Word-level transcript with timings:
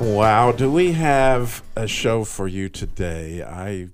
Wow, 0.00 0.52
do 0.52 0.72
we 0.72 0.92
have 0.92 1.62
a 1.76 1.86
show 1.86 2.24
for 2.24 2.48
you 2.48 2.70
today? 2.70 3.42
I 3.42 3.90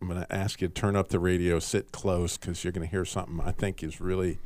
I'm 0.00 0.08
going 0.08 0.18
to 0.18 0.34
ask 0.34 0.62
you 0.62 0.68
to 0.68 0.72
turn 0.72 0.96
up 0.96 1.08
the 1.08 1.18
radio, 1.18 1.58
sit 1.58 1.92
close 1.92 2.38
cuz 2.38 2.64
you're 2.64 2.72
going 2.72 2.86
to 2.86 2.90
hear 2.90 3.04
something 3.04 3.38
I 3.38 3.52
think 3.52 3.82
is 3.82 4.00
really 4.00 4.38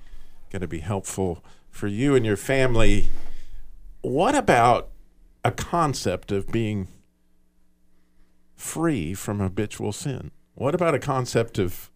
going 0.50 0.62
to 0.62 0.66
be 0.66 0.80
helpful 0.80 1.44
for 1.70 1.86
you 1.86 2.16
and 2.16 2.26
your 2.26 2.36
family. 2.36 3.08
What 4.00 4.34
about 4.34 4.88
a 5.44 5.52
concept 5.52 6.32
of 6.32 6.48
being 6.48 6.88
free 8.56 9.14
from 9.14 9.38
habitual 9.38 9.92
sin? 9.92 10.32
What 10.54 10.74
about 10.74 10.92
a 10.92 10.98
concept 10.98 11.60
of 11.60 11.88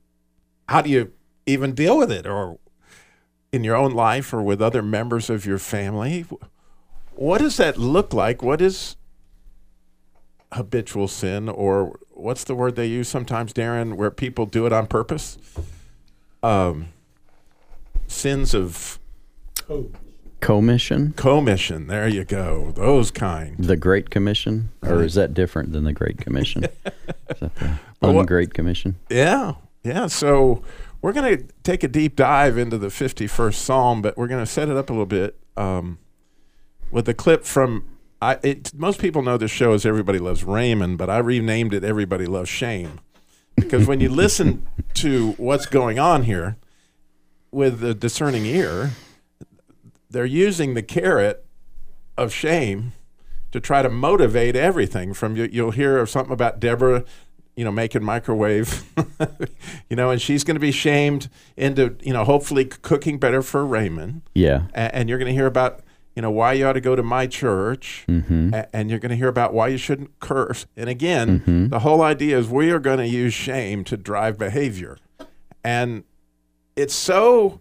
how 0.68 0.82
do 0.82 0.90
you 0.90 1.12
even 1.46 1.74
deal 1.74 1.98
with 1.98 2.12
it 2.12 2.28
or 2.28 2.60
in 3.50 3.64
your 3.64 3.74
own 3.74 3.90
life 3.90 4.32
or 4.32 4.40
with 4.40 4.62
other 4.62 4.82
members 4.82 5.28
of 5.28 5.44
your 5.44 5.58
family? 5.58 6.26
What 7.14 7.38
does 7.38 7.56
that 7.58 7.78
look 7.78 8.12
like? 8.14 8.42
What 8.42 8.60
is 8.60 8.96
habitual 10.52 11.08
sin 11.08 11.48
or 11.48 11.98
what's 12.10 12.44
the 12.44 12.54
word 12.54 12.76
they 12.76 12.86
use 12.86 13.08
sometimes, 13.08 13.52
Darren, 13.52 13.94
where 13.96 14.10
people 14.10 14.46
do 14.46 14.66
it 14.66 14.72
on 14.72 14.86
purpose? 14.86 15.38
Um, 16.42 16.88
sins 18.06 18.54
of 18.54 18.98
Commission? 20.40 21.12
commission. 21.12 21.86
There 21.86 22.08
you 22.08 22.24
go. 22.24 22.72
Those 22.74 23.10
kind. 23.10 23.56
The 23.58 23.76
Great 23.76 24.10
Commission? 24.10 24.70
Or 24.82 25.02
is 25.02 25.14
that 25.14 25.34
different 25.34 25.72
than 25.72 25.84
the 25.84 25.92
Great 25.92 26.18
Commission? 26.18 26.64
is 26.84 27.40
that 27.40 27.54
the 27.54 27.78
Well, 28.00 28.26
Commission? 28.48 28.96
Yeah, 29.08 29.54
yeah. 29.84 30.08
So 30.08 30.62
we're 31.00 31.12
going 31.12 31.38
to 31.38 31.44
take 31.62 31.84
a 31.84 31.88
deep 31.88 32.16
dive 32.16 32.58
into 32.58 32.76
the 32.76 32.88
51st 32.88 33.54
Psalm, 33.54 34.02
but 34.02 34.18
we're 34.18 34.26
going 34.26 34.44
to 34.44 34.50
set 34.50 34.68
it 34.68 34.76
up 34.76 34.90
a 34.90 34.92
little 34.92 35.06
bit 35.06 35.38
um, 35.56 35.98
with 36.92 37.08
a 37.08 37.14
clip 37.14 37.44
from. 37.44 37.84
I, 38.20 38.38
it, 38.44 38.72
most 38.72 39.00
people 39.00 39.22
know 39.22 39.36
this 39.36 39.50
show 39.50 39.72
as 39.72 39.84
Everybody 39.84 40.20
Loves 40.20 40.44
Raymond, 40.44 40.96
but 40.96 41.10
I 41.10 41.18
renamed 41.18 41.74
it 41.74 41.82
Everybody 41.82 42.26
Loves 42.26 42.48
Shame. 42.48 43.00
Because 43.56 43.88
when 43.88 43.98
you 43.98 44.08
listen 44.24 44.64
to 44.94 45.32
what's 45.32 45.66
going 45.66 45.98
on 45.98 46.22
here 46.22 46.56
with 47.50 47.80
the 47.80 47.94
discerning 47.94 48.46
ear, 48.46 48.92
they're 50.08 50.24
using 50.24 50.74
the 50.74 50.82
carrot 50.82 51.44
of 52.16 52.32
shame 52.32 52.92
to 53.50 53.58
try 53.60 53.82
to 53.82 53.88
motivate 53.88 54.54
everything 54.54 55.14
from 55.14 55.34
you 55.36 55.48
you'll 55.50 55.70
hear 55.70 55.98
of 55.98 56.08
something 56.10 56.32
about 56.32 56.60
Debra 56.60 57.04
you 57.56 57.64
know 57.64 57.70
making 57.72 58.02
microwave 58.04 58.84
you 59.90 59.96
know 59.96 60.10
and 60.10 60.20
she's 60.20 60.44
going 60.44 60.54
to 60.54 60.60
be 60.60 60.72
shamed 60.72 61.30
into 61.56 61.96
you 62.02 62.12
know 62.12 62.24
hopefully 62.24 62.66
cooking 62.66 63.18
better 63.18 63.42
for 63.42 63.64
Raymond 63.64 64.22
Yeah. 64.34 64.64
A- 64.74 64.94
and, 64.94 65.08
you're 65.08 65.18
going 65.18 65.28
to 65.30 65.34
hear 65.34 65.46
about 65.46 65.80
you 66.14 66.22
know 66.22 66.30
why 66.30 66.52
you 66.52 66.66
ought 66.66 66.74
to 66.74 66.80
go 66.80 66.94
to 66.94 67.02
my 67.02 67.26
church 67.26 68.04
A- 68.08 68.76
and 68.76 68.90
you're 68.90 68.98
going 68.98 69.10
to 69.10 69.16
hear 69.16 69.28
about 69.28 69.54
why 69.54 69.68
you 69.68 69.78
shouldn't 69.78 70.18
curse. 70.20 70.66
And 70.76 70.88
again 70.90 71.68
the 71.70 71.78
whole 71.80 72.02
idea 72.02 72.38
is 72.38 72.48
we 72.48 72.70
are 72.70 72.78
going 72.78 72.98
to 72.98 73.08
use 73.08 73.32
shame 73.34 73.84
to 73.84 73.96
drive 73.96 74.36
behavior. 74.38 74.98
And 75.64 76.04
it's 76.76 76.94
so 76.94 77.60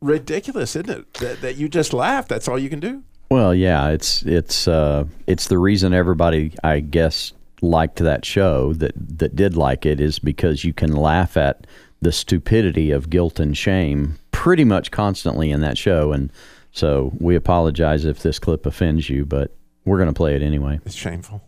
ridiculous 0.00 0.76
isn't 0.76 0.90
it 0.90 1.14
that, 1.14 1.40
that 1.40 1.56
you 1.56 1.68
just 1.68 1.92
laugh? 1.92 2.28
That's 2.28 2.48
all 2.48 2.58
you 2.58 2.68
can 2.68 2.80
do. 2.80 3.02
Well, 3.30 3.54
yeah, 3.54 3.88
it's 3.88 4.22
it's 4.22 4.68
uh, 4.68 5.04
it's 5.26 5.48
the 5.48 5.58
reason 5.58 5.92
everybody, 5.94 6.52
I 6.62 6.80
guess, 6.80 7.32
liked 7.62 7.96
that 7.96 8.24
show 8.24 8.74
that 8.74 8.92
that 8.96 9.34
did 9.34 9.56
like 9.56 9.86
it 9.86 9.98
is 10.00 10.18
because 10.18 10.62
you 10.62 10.72
can 10.72 10.92
laugh 10.94 11.36
at 11.36 11.66
the 12.02 12.12
stupidity 12.12 12.90
of 12.90 13.08
guilt 13.08 13.40
and 13.40 13.56
shame 13.56 14.18
pretty 14.30 14.64
much 14.64 14.90
constantly 14.90 15.50
in 15.50 15.62
that 15.62 15.78
show, 15.78 16.12
and 16.12 16.30
so 16.74 17.12
we 17.20 17.36
apologize 17.36 18.04
if 18.04 18.18
this 18.22 18.38
clip 18.38 18.66
offends 18.66 19.08
you, 19.08 19.24
but 19.24 19.50
we're 19.84 19.96
going 19.96 20.08
to 20.08 20.12
play 20.14 20.34
it 20.34 20.42
anyway. 20.42 20.78
it's 20.84 20.94
shameful 20.94 21.40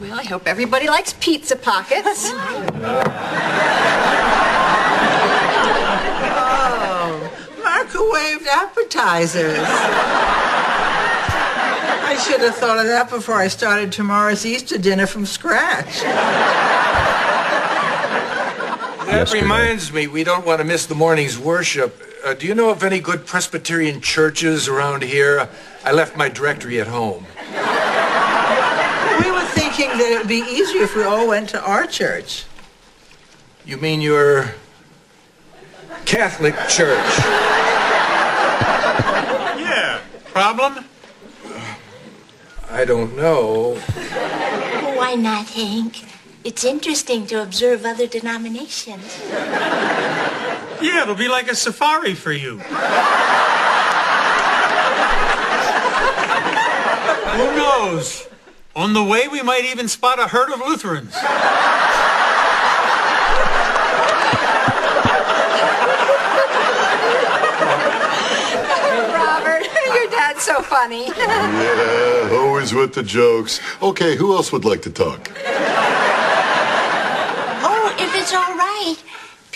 Well, 0.00 0.18
I 0.18 0.22
hope 0.24 0.46
everybody 0.46 0.86
likes 0.88 1.12
pizza 1.20 1.56
pockets. 1.56 2.32
Oh, 6.38 7.30
microwaved 7.62 8.46
appetizers. 8.46 9.58
I 12.08 12.16
should 12.26 12.40
have 12.40 12.54
thought 12.56 12.78
of 12.78 12.86
that 12.86 13.10
before 13.10 13.34
I 13.36 13.48
started 13.48 13.92
tomorrow's 13.92 14.44
Easter 14.46 14.78
dinner 14.78 15.06
from 15.06 15.26
scratch. 15.26 16.00
That 19.06 19.20
Yesterday. 19.20 19.42
reminds 19.42 19.92
me, 19.92 20.06
we 20.08 20.24
don't 20.24 20.44
want 20.46 20.58
to 20.60 20.64
miss 20.64 20.86
the 20.86 20.94
morning's 20.96 21.38
worship. 21.38 22.02
Uh, 22.26 22.34
do 22.34 22.44
you 22.44 22.56
know 22.56 22.70
of 22.70 22.82
any 22.82 22.98
good 22.98 23.24
Presbyterian 23.24 24.00
churches 24.00 24.66
around 24.66 25.04
here? 25.04 25.48
I 25.84 25.92
left 25.92 26.16
my 26.16 26.28
directory 26.28 26.80
at 26.80 26.88
home. 26.88 27.24
We 29.22 29.30
were 29.30 29.46
thinking 29.54 29.90
that 29.90 30.08
it 30.10 30.18
would 30.18 30.26
be 30.26 30.40
easier 30.40 30.82
if 30.82 30.96
we 30.96 31.04
all 31.04 31.28
went 31.28 31.50
to 31.50 31.62
our 31.62 31.86
church. 31.86 32.44
You 33.64 33.76
mean 33.76 34.00
your 34.00 34.56
Catholic 36.04 36.56
church? 36.66 37.06
Yeah. 39.56 40.00
Problem? 40.24 40.84
I 42.68 42.84
don't 42.84 43.16
know. 43.16 43.76
Why 44.96 45.14
not, 45.14 45.46
Hank? 45.50 46.04
It's 46.42 46.64
interesting 46.64 47.28
to 47.28 47.40
observe 47.40 47.84
other 47.86 48.08
denominations. 48.08 49.16
Yeah, 50.82 51.02
it'll 51.02 51.14
be 51.14 51.28
like 51.28 51.48
a 51.50 51.54
safari 51.54 52.14
for 52.14 52.32
you. 52.32 52.58
Who 57.36 57.56
knows? 57.56 58.26
On 58.74 58.92
the 58.92 59.02
way, 59.04 59.28
we 59.28 59.42
might 59.42 59.64
even 59.64 59.88
spot 59.88 60.18
a 60.18 60.26
herd 60.28 60.52
of 60.52 60.60
Lutherans. 60.60 61.14
Robert, 69.12 69.64
your 69.94 70.06
dad's 70.10 70.42
so 70.42 70.62
funny. 70.62 71.06
Yeah, 71.56 72.30
always 72.32 72.74
with 72.74 72.94
the 72.94 73.02
jokes. 73.02 73.60
Okay, 73.80 74.16
who 74.16 74.34
else 74.34 74.52
would 74.52 74.64
like 74.64 74.82
to 74.82 74.90
talk? 74.90 75.30
Oh, 77.62 77.94
if 77.98 78.14
it's 78.14 78.34
all 78.34 78.54
right, 78.56 78.96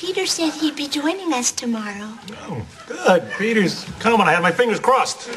Peter 0.00 0.25
said 0.25 0.50
he'd 0.55 0.77
be 0.77 0.88
joining 0.88 1.31
us 1.34 1.53
tomorrow. 1.53 2.15
Oh, 2.49 2.66
good. 2.87 3.31
Peter's 3.37 3.84
coming. 3.99 4.27
I 4.27 4.33
had 4.33 4.41
my 4.43 4.50
fingers 4.50 4.81
crossed. 4.81 5.28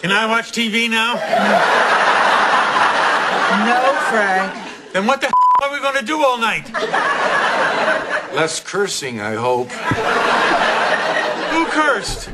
Can 0.00 0.12
I 0.12 0.26
watch 0.28 0.52
TV 0.52 0.88
now? 0.88 1.14
No, 3.66 3.98
Frank. 4.10 4.92
Then 4.92 5.06
what 5.08 5.20
the 5.20 5.26
h- 5.26 5.32
are 5.64 5.72
we 5.72 5.80
going 5.80 5.96
to 5.98 6.04
do 6.04 6.24
all 6.24 6.38
night? 6.38 6.72
Less 8.32 8.60
cursing, 8.60 9.20
I 9.20 9.34
hope. 9.34 9.70
Who 11.50 11.66
cursed? 11.66 12.30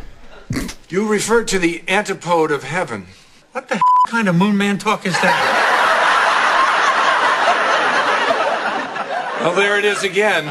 You 0.91 1.09
referred 1.09 1.49
to 1.49 1.59
the 1.59 1.83
antipode 1.89 2.51
of 2.51 2.65
heaven. 2.65 3.07
What 3.53 3.71
the 3.71 3.77
h- 3.77 3.81
kind 4.09 4.29
of 4.29 4.35
moon 4.37 4.59
man 4.59 4.77
talk 4.77 5.07
is 5.07 5.15
that? 5.23 5.56
Well, 9.47 9.55
there 9.55 9.79
it 9.79 9.85
is 9.85 10.03
again. 10.03 10.47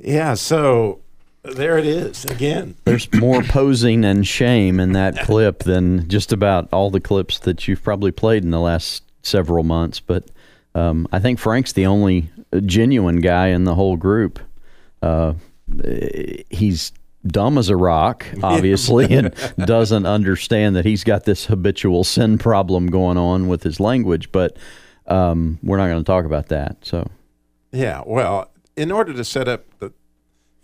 Yeah, 0.00 0.34
so 0.34 1.00
there 1.42 1.78
it 1.78 1.84
is 1.84 2.24
again. 2.26 2.76
There's 2.84 3.12
more 3.14 3.42
posing 3.42 4.04
and 4.04 4.24
shame 4.24 4.78
in 4.78 4.92
that 4.92 5.18
clip 5.22 5.64
than 5.64 6.08
just 6.08 6.30
about 6.30 6.68
all 6.72 6.92
the 6.92 7.00
clips 7.00 7.40
that 7.40 7.66
you've 7.66 7.82
probably 7.82 8.12
played 8.12 8.44
in 8.44 8.52
the 8.52 8.60
last 8.60 9.02
several 9.24 9.64
months. 9.64 9.98
But 9.98 10.30
um, 10.76 11.08
I 11.10 11.18
think 11.18 11.40
Frank's 11.40 11.72
the 11.72 11.86
only 11.86 12.30
genuine 12.66 13.18
guy 13.18 13.48
in 13.48 13.64
the 13.64 13.74
whole 13.74 13.96
group. 13.96 14.38
Uh, 15.02 15.32
he's 16.50 16.92
dumb 17.26 17.58
as 17.58 17.68
a 17.68 17.76
rock, 17.76 18.26
obviously, 18.44 19.12
and 19.12 19.34
doesn't 19.58 20.06
understand 20.06 20.76
that 20.76 20.84
he's 20.84 21.02
got 21.02 21.24
this 21.24 21.46
habitual 21.46 22.04
sin 22.04 22.38
problem 22.38 22.86
going 22.86 23.18
on 23.18 23.48
with 23.48 23.64
his 23.64 23.80
language. 23.80 24.30
But 24.30 24.56
um, 25.10 25.58
we're 25.62 25.76
not 25.76 25.88
going 25.88 26.02
to 26.02 26.06
talk 26.06 26.24
about 26.24 26.48
that. 26.48 26.78
So 26.82 27.08
Yeah, 27.72 28.02
well, 28.06 28.50
in 28.76 28.90
order 28.92 29.12
to 29.12 29.24
set 29.24 29.48
up 29.48 29.64
the 29.78 29.92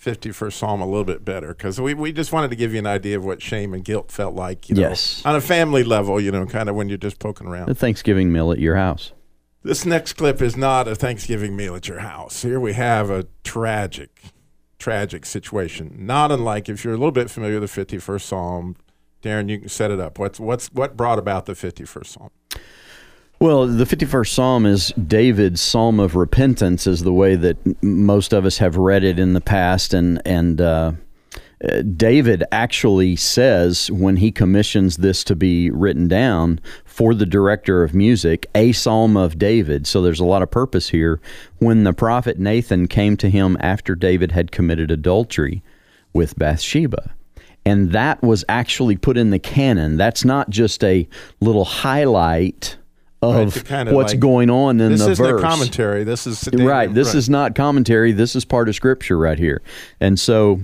51st 0.00 0.52
Psalm 0.52 0.80
a 0.80 0.86
little 0.86 1.04
bit 1.04 1.24
better 1.24 1.48
because 1.48 1.80
we, 1.80 1.94
we 1.94 2.12
just 2.12 2.32
wanted 2.32 2.50
to 2.50 2.56
give 2.56 2.72
you 2.72 2.78
an 2.78 2.86
idea 2.86 3.16
of 3.16 3.24
what 3.24 3.42
shame 3.42 3.74
and 3.74 3.84
guilt 3.84 4.12
felt 4.12 4.34
like. 4.34 4.68
You 4.68 4.76
know, 4.76 4.82
Yes. 4.82 5.22
On 5.24 5.34
a 5.34 5.40
family 5.40 5.82
level, 5.82 6.20
you 6.20 6.30
know, 6.30 6.46
kind 6.46 6.68
of 6.68 6.76
when 6.76 6.88
you're 6.88 6.98
just 6.98 7.18
poking 7.18 7.46
around. 7.46 7.68
The 7.68 7.74
Thanksgiving 7.74 8.32
meal 8.32 8.52
at 8.52 8.58
your 8.58 8.76
house. 8.76 9.12
This 9.62 9.84
next 9.84 10.12
clip 10.12 10.40
is 10.40 10.56
not 10.56 10.86
a 10.86 10.94
Thanksgiving 10.94 11.56
meal 11.56 11.74
at 11.74 11.88
your 11.88 11.98
house. 11.98 12.42
Here 12.42 12.60
we 12.60 12.74
have 12.74 13.10
a 13.10 13.26
tragic, 13.42 14.22
tragic 14.78 15.26
situation. 15.26 15.96
Not 15.98 16.30
unlike 16.30 16.68
if 16.68 16.84
you're 16.84 16.94
a 16.94 16.98
little 16.98 17.10
bit 17.10 17.28
familiar 17.30 17.58
with 17.58 17.74
the 17.74 17.84
51st 17.84 18.20
Psalm. 18.20 18.76
Darren, 19.22 19.48
you 19.48 19.58
can 19.58 19.68
set 19.68 19.90
it 19.90 19.98
up. 19.98 20.20
What's 20.20 20.38
what's 20.38 20.68
what 20.68 20.96
brought 20.96 21.18
about 21.18 21.46
the 21.46 21.54
51st 21.54 22.06
Psalm? 22.06 22.30
Well, 23.38 23.66
the 23.66 23.84
51st 23.84 24.28
Psalm 24.28 24.64
is 24.64 24.88
David's 24.92 25.60
Psalm 25.60 26.00
of 26.00 26.16
repentance, 26.16 26.86
is 26.86 27.02
the 27.02 27.12
way 27.12 27.36
that 27.36 27.58
most 27.82 28.32
of 28.32 28.46
us 28.46 28.56
have 28.58 28.76
read 28.76 29.04
it 29.04 29.18
in 29.18 29.34
the 29.34 29.42
past. 29.42 29.92
And, 29.92 30.22
and 30.24 30.58
uh, 30.58 30.92
David 31.96 32.44
actually 32.50 33.14
says 33.14 33.90
when 33.90 34.16
he 34.16 34.32
commissions 34.32 34.96
this 34.96 35.22
to 35.24 35.36
be 35.36 35.70
written 35.70 36.08
down 36.08 36.60
for 36.86 37.12
the 37.12 37.26
director 37.26 37.82
of 37.82 37.94
music, 37.94 38.46
a 38.54 38.72
Psalm 38.72 39.18
of 39.18 39.38
David. 39.38 39.86
So 39.86 40.00
there's 40.00 40.20
a 40.20 40.24
lot 40.24 40.42
of 40.42 40.50
purpose 40.50 40.88
here. 40.88 41.20
When 41.58 41.84
the 41.84 41.92
prophet 41.92 42.38
Nathan 42.38 42.88
came 42.88 43.18
to 43.18 43.28
him 43.28 43.58
after 43.60 43.94
David 43.94 44.32
had 44.32 44.50
committed 44.50 44.90
adultery 44.90 45.62
with 46.14 46.38
Bathsheba. 46.38 47.14
And 47.66 47.92
that 47.92 48.22
was 48.22 48.46
actually 48.48 48.96
put 48.96 49.18
in 49.18 49.28
the 49.28 49.38
canon. 49.38 49.98
That's 49.98 50.24
not 50.24 50.48
just 50.48 50.82
a 50.82 51.06
little 51.40 51.66
highlight 51.66 52.78
Right, 53.34 53.46
of 53.46 53.54
to 53.54 53.60
kinda 53.64 53.94
what's 53.94 54.12
like- 54.12 54.20
going 54.20 54.50
on 54.50 54.80
in 54.80 54.92
this 54.92 55.04
the 55.04 55.14
verse. 55.14 55.40
a 55.40 55.44
commentary. 55.44 56.04
This 56.04 56.26
is 56.26 56.48
right. 56.54 56.92
This 56.92 57.14
is 57.14 57.28
not 57.30 57.54
commentary. 57.54 58.12
This 58.12 58.36
is 58.36 58.44
part 58.44 58.68
of 58.68 58.74
scripture 58.74 59.18
right 59.18 59.38
here. 59.38 59.62
And 60.00 60.18
so 60.18 60.60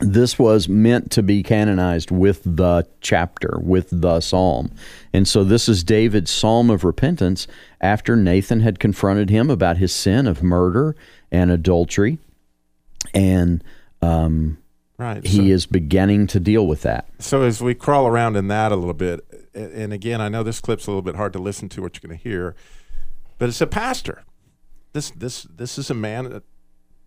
this 0.00 0.38
was 0.38 0.68
meant 0.68 1.12
to 1.12 1.22
be 1.22 1.42
canonized 1.42 2.10
with 2.10 2.42
the 2.44 2.84
chapter, 3.00 3.58
with 3.62 3.88
the 3.92 4.20
psalm. 4.20 4.72
And 5.12 5.28
so 5.28 5.44
this 5.44 5.68
is 5.68 5.84
David's 5.84 6.32
psalm 6.32 6.68
of 6.68 6.82
repentance 6.82 7.46
after 7.80 8.16
Nathan 8.16 8.60
had 8.60 8.80
confronted 8.80 9.30
him 9.30 9.50
about 9.50 9.76
his 9.76 9.92
sin 9.92 10.26
of 10.26 10.42
murder 10.42 10.96
and 11.30 11.50
adultery. 11.52 12.18
And 13.12 13.62
um, 14.02 14.58
Right, 14.98 15.24
he 15.24 15.48
so- 15.48 15.54
is 15.54 15.66
beginning 15.66 16.26
to 16.28 16.40
deal 16.40 16.66
with 16.66 16.82
that. 16.82 17.06
So 17.18 17.42
as 17.42 17.60
we 17.60 17.74
crawl 17.74 18.06
around 18.06 18.36
in 18.36 18.48
that 18.48 18.72
a 18.72 18.76
little 18.76 18.94
bit, 18.94 19.24
and 19.54 19.92
again, 19.92 20.20
I 20.20 20.28
know 20.28 20.42
this 20.42 20.60
clip's 20.60 20.86
a 20.86 20.90
little 20.90 21.02
bit 21.02 21.16
hard 21.16 21.32
to 21.34 21.38
listen 21.38 21.68
to 21.70 21.82
what 21.82 21.96
you're 21.96 22.08
going 22.08 22.18
to 22.18 22.22
hear, 22.28 22.54
but 23.38 23.48
it's 23.48 23.60
a 23.60 23.66
pastor. 23.66 24.24
This 24.92 25.10
this 25.10 25.44
this 25.44 25.78
is 25.78 25.90
a 25.90 25.94
man 25.94 26.30
that, 26.30 26.42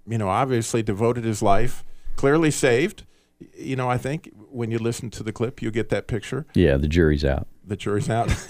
you 0.08 0.18
know, 0.18 0.30
obviously 0.30 0.82
devoted 0.84 1.24
his 1.24 1.42
life, 1.42 1.84
clearly 2.16 2.52
saved. 2.52 3.04
You 3.56 3.76
know, 3.76 3.90
I 3.90 3.98
think 3.98 4.30
when 4.50 4.72
you 4.72 4.80
listen 4.80 5.10
to 5.12 5.24
the 5.24 5.32
clip, 5.32 5.62
you 5.62 5.70
get 5.72 5.90
that 5.90 6.08
picture. 6.08 6.46
Yeah, 6.54 6.78
the 6.78 6.88
jury's 6.88 7.24
out. 7.24 7.48
The 7.66 7.76
jury's 7.76 8.10
out, 8.10 8.30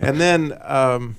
and 0.00 0.20
then. 0.20 0.56
Um, 0.62 1.16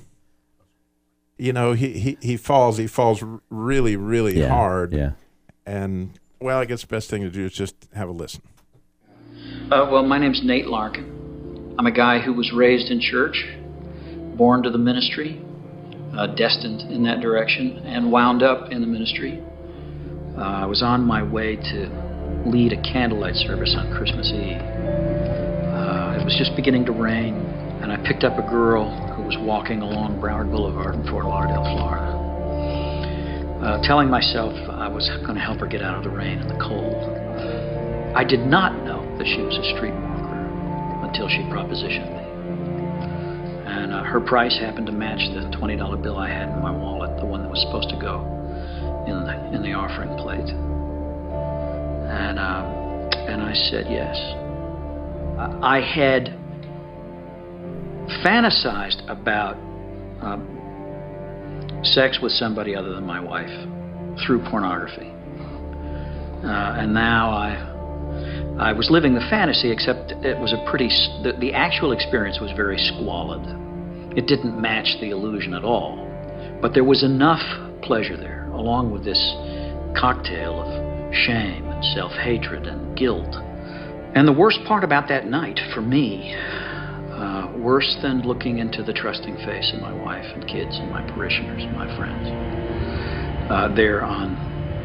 you 1.38 1.53
know, 1.53 1.74
he, 1.74 1.94
he, 1.94 2.18
he 2.21 2.38
falls. 2.38 2.77
He 2.77 2.86
falls 2.86 3.24
really, 3.50 3.95
really 3.95 4.39
Yeah, 4.39 4.50
hard. 4.50 4.94
yeah. 4.94 5.13
And 5.65 6.19
well, 6.39 6.59
I 6.59 6.65
guess 6.65 6.81
the 6.81 6.88
best 6.88 7.09
thing 7.09 7.24
to 7.24 7.31
do 7.31 7.45
is 7.45 7.51
just 7.53 7.74
have 7.95 8.07
a 8.09 8.12
listen. 8.12 8.44
Uh, 9.71 9.88
well, 9.92 10.03
my 10.03 10.19
name's 10.19 10.44
Nate 10.44 10.68
Larkin. 10.68 11.10
I'm 11.77 11.88
a 11.88 11.91
guy 11.91 12.19
who 12.19 12.33
was 12.33 12.51
raised 12.51 12.91
in 12.91 13.00
church, 13.00 13.47
born 14.35 14.63
to 14.63 14.69
the 14.69 14.77
ministry, 14.77 15.41
uh, 16.18 16.27
destined 16.27 16.81
in 16.91 17.03
that 17.03 17.21
direction, 17.21 17.77
and 17.85 18.12
wound 18.12 18.44
up 18.44 18.71
in 18.71 18.81
the 18.81 18.88
ministry. 18.88 19.41
Uh, 20.38 20.41
I 20.41 20.65
was 20.65 20.83
on 20.83 21.03
my 21.03 21.23
way 21.23 21.56
to 21.56 22.44
lead 22.45 22.73
a 22.73 22.81
candlelight 22.81 23.35
service 23.35 23.75
on 23.77 23.95
Christmas 23.95 24.27
Eve. 24.33 24.62
Uh, 24.62 26.19
it 26.19 26.25
was 26.25 26.35
just 26.38 26.56
beginning 26.56 26.85
to 26.85 26.91
rain, 26.91 27.35
and 27.81 27.91
I 27.91 27.97
picked 28.06 28.24
up 28.24 28.38
a 28.38 28.47
girl 28.50 28.91
who 29.15 29.24
was 29.24 29.38
walking 29.39 29.81
along 29.81 30.19
Broward 30.19 30.51
Boulevard 30.51 30.95
in 30.95 31.07
Fort 31.07 31.25
Lauderdale, 31.25 31.63
Florida. 31.63 32.17
Uh, 33.62 33.81
telling 33.83 34.09
myself 34.09 34.53
I 34.69 34.88
was 34.88 35.09
going 35.21 35.35
to 35.35 35.41
help 35.41 35.59
her 35.59 35.67
get 35.67 35.81
out 35.81 35.95
of 35.95 36.03
the 36.03 36.09
rain 36.09 36.39
and 36.39 36.50
the 36.50 36.59
cold. 36.62 36.97
I 38.15 38.24
did 38.24 38.41
not 38.41 38.83
know 38.83 39.06
that 39.17 39.25
she 39.25 39.41
was 39.41 39.56
a 39.56 39.62
streetwalker 39.74 40.10
until 41.11 41.27
she 41.27 41.43
propositioned 41.51 42.07
me. 42.07 42.23
And 43.67 43.91
uh, 43.91 44.03
her 44.03 44.21
price 44.21 44.57
happened 44.57 44.85
to 44.85 44.93
match 44.93 45.19
the 45.33 45.41
$20 45.57 46.01
bill 46.01 46.17
I 46.17 46.29
had 46.29 46.47
in 46.47 46.61
my 46.61 46.71
wallet, 46.71 47.19
the 47.19 47.25
one 47.25 47.41
that 47.41 47.49
was 47.49 47.61
supposed 47.63 47.89
to 47.89 47.99
go 47.99 48.23
in 49.07 49.25
the, 49.25 49.53
in 49.53 49.61
the 49.61 49.73
offering 49.73 50.15
plate. 50.15 50.47
And, 52.07 52.39
um, 52.39 52.65
and 53.27 53.41
I 53.41 53.53
said 53.53 53.87
yes. 53.89 54.15
I 55.37 55.79
I 55.79 55.81
had 55.81 56.37
fantasized 58.23 59.03
about 59.09 59.55
um, 60.21 60.47
sex 61.83 62.19
with 62.21 62.31
somebody 62.31 62.73
other 62.73 62.93
than 62.93 63.05
my 63.05 63.19
wife 63.19 63.51
through 64.25 64.43
pornography. 64.49 65.11
Uh, 66.43 66.79
and 66.79 66.93
now 66.93 67.31
I 67.31 67.70
I 68.59 68.74
was 68.74 68.89
living 68.92 69.13
the 69.13 69.25
fantasy, 69.30 69.71
except 69.71 70.12
it 70.24 70.39
was 70.39 70.53
a 70.53 70.63
pretty, 70.69 70.89
the, 71.24 71.33
the 71.39 71.53
actual 71.53 71.94
experience 71.94 72.39
was 72.39 72.51
very 72.51 72.77
squalid. 72.77 73.42
It 74.18 74.27
didn't 74.27 74.59
match 74.59 74.98
the 75.00 75.09
illusion 75.12 75.53
at 75.53 75.63
all. 75.63 76.07
But 76.62 76.74
there 76.74 76.83
was 76.83 77.03
enough 77.03 77.42
pleasure 77.81 78.18
there, 78.18 78.45
along 78.53 78.92
with 78.92 79.03
this 79.03 79.19
cocktail 79.98 80.62
of 80.62 81.13
shame 81.13 81.65
and 81.68 81.83
self 81.95 82.12
hatred 82.12 82.68
and 82.68 82.95
guilt. 82.98 83.36
And 84.13 84.27
the 84.27 84.33
worst 84.33 84.59
part 84.68 84.83
about 84.83 85.07
that 85.07 85.25
night, 85.25 85.59
for 85.74 85.81
me, 85.81 86.36
uh, 86.36 87.51
worse 87.57 87.98
than 88.01 88.21
looking 88.21 88.59
into 88.59 88.83
the 88.83 88.94
trusting 88.94 89.38
face 89.38 89.71
of 89.74 89.81
my 89.81 89.94
wife 89.94 90.25
and 90.33 90.45
kids 90.48 90.77
and 90.77 90.92
my 90.92 91.01
parishioners 91.12 91.63
and 91.63 91.74
my 91.74 91.88
friends, 91.98 92.27
uh, 93.50 93.74
there 93.75 94.03
on, 94.03 94.36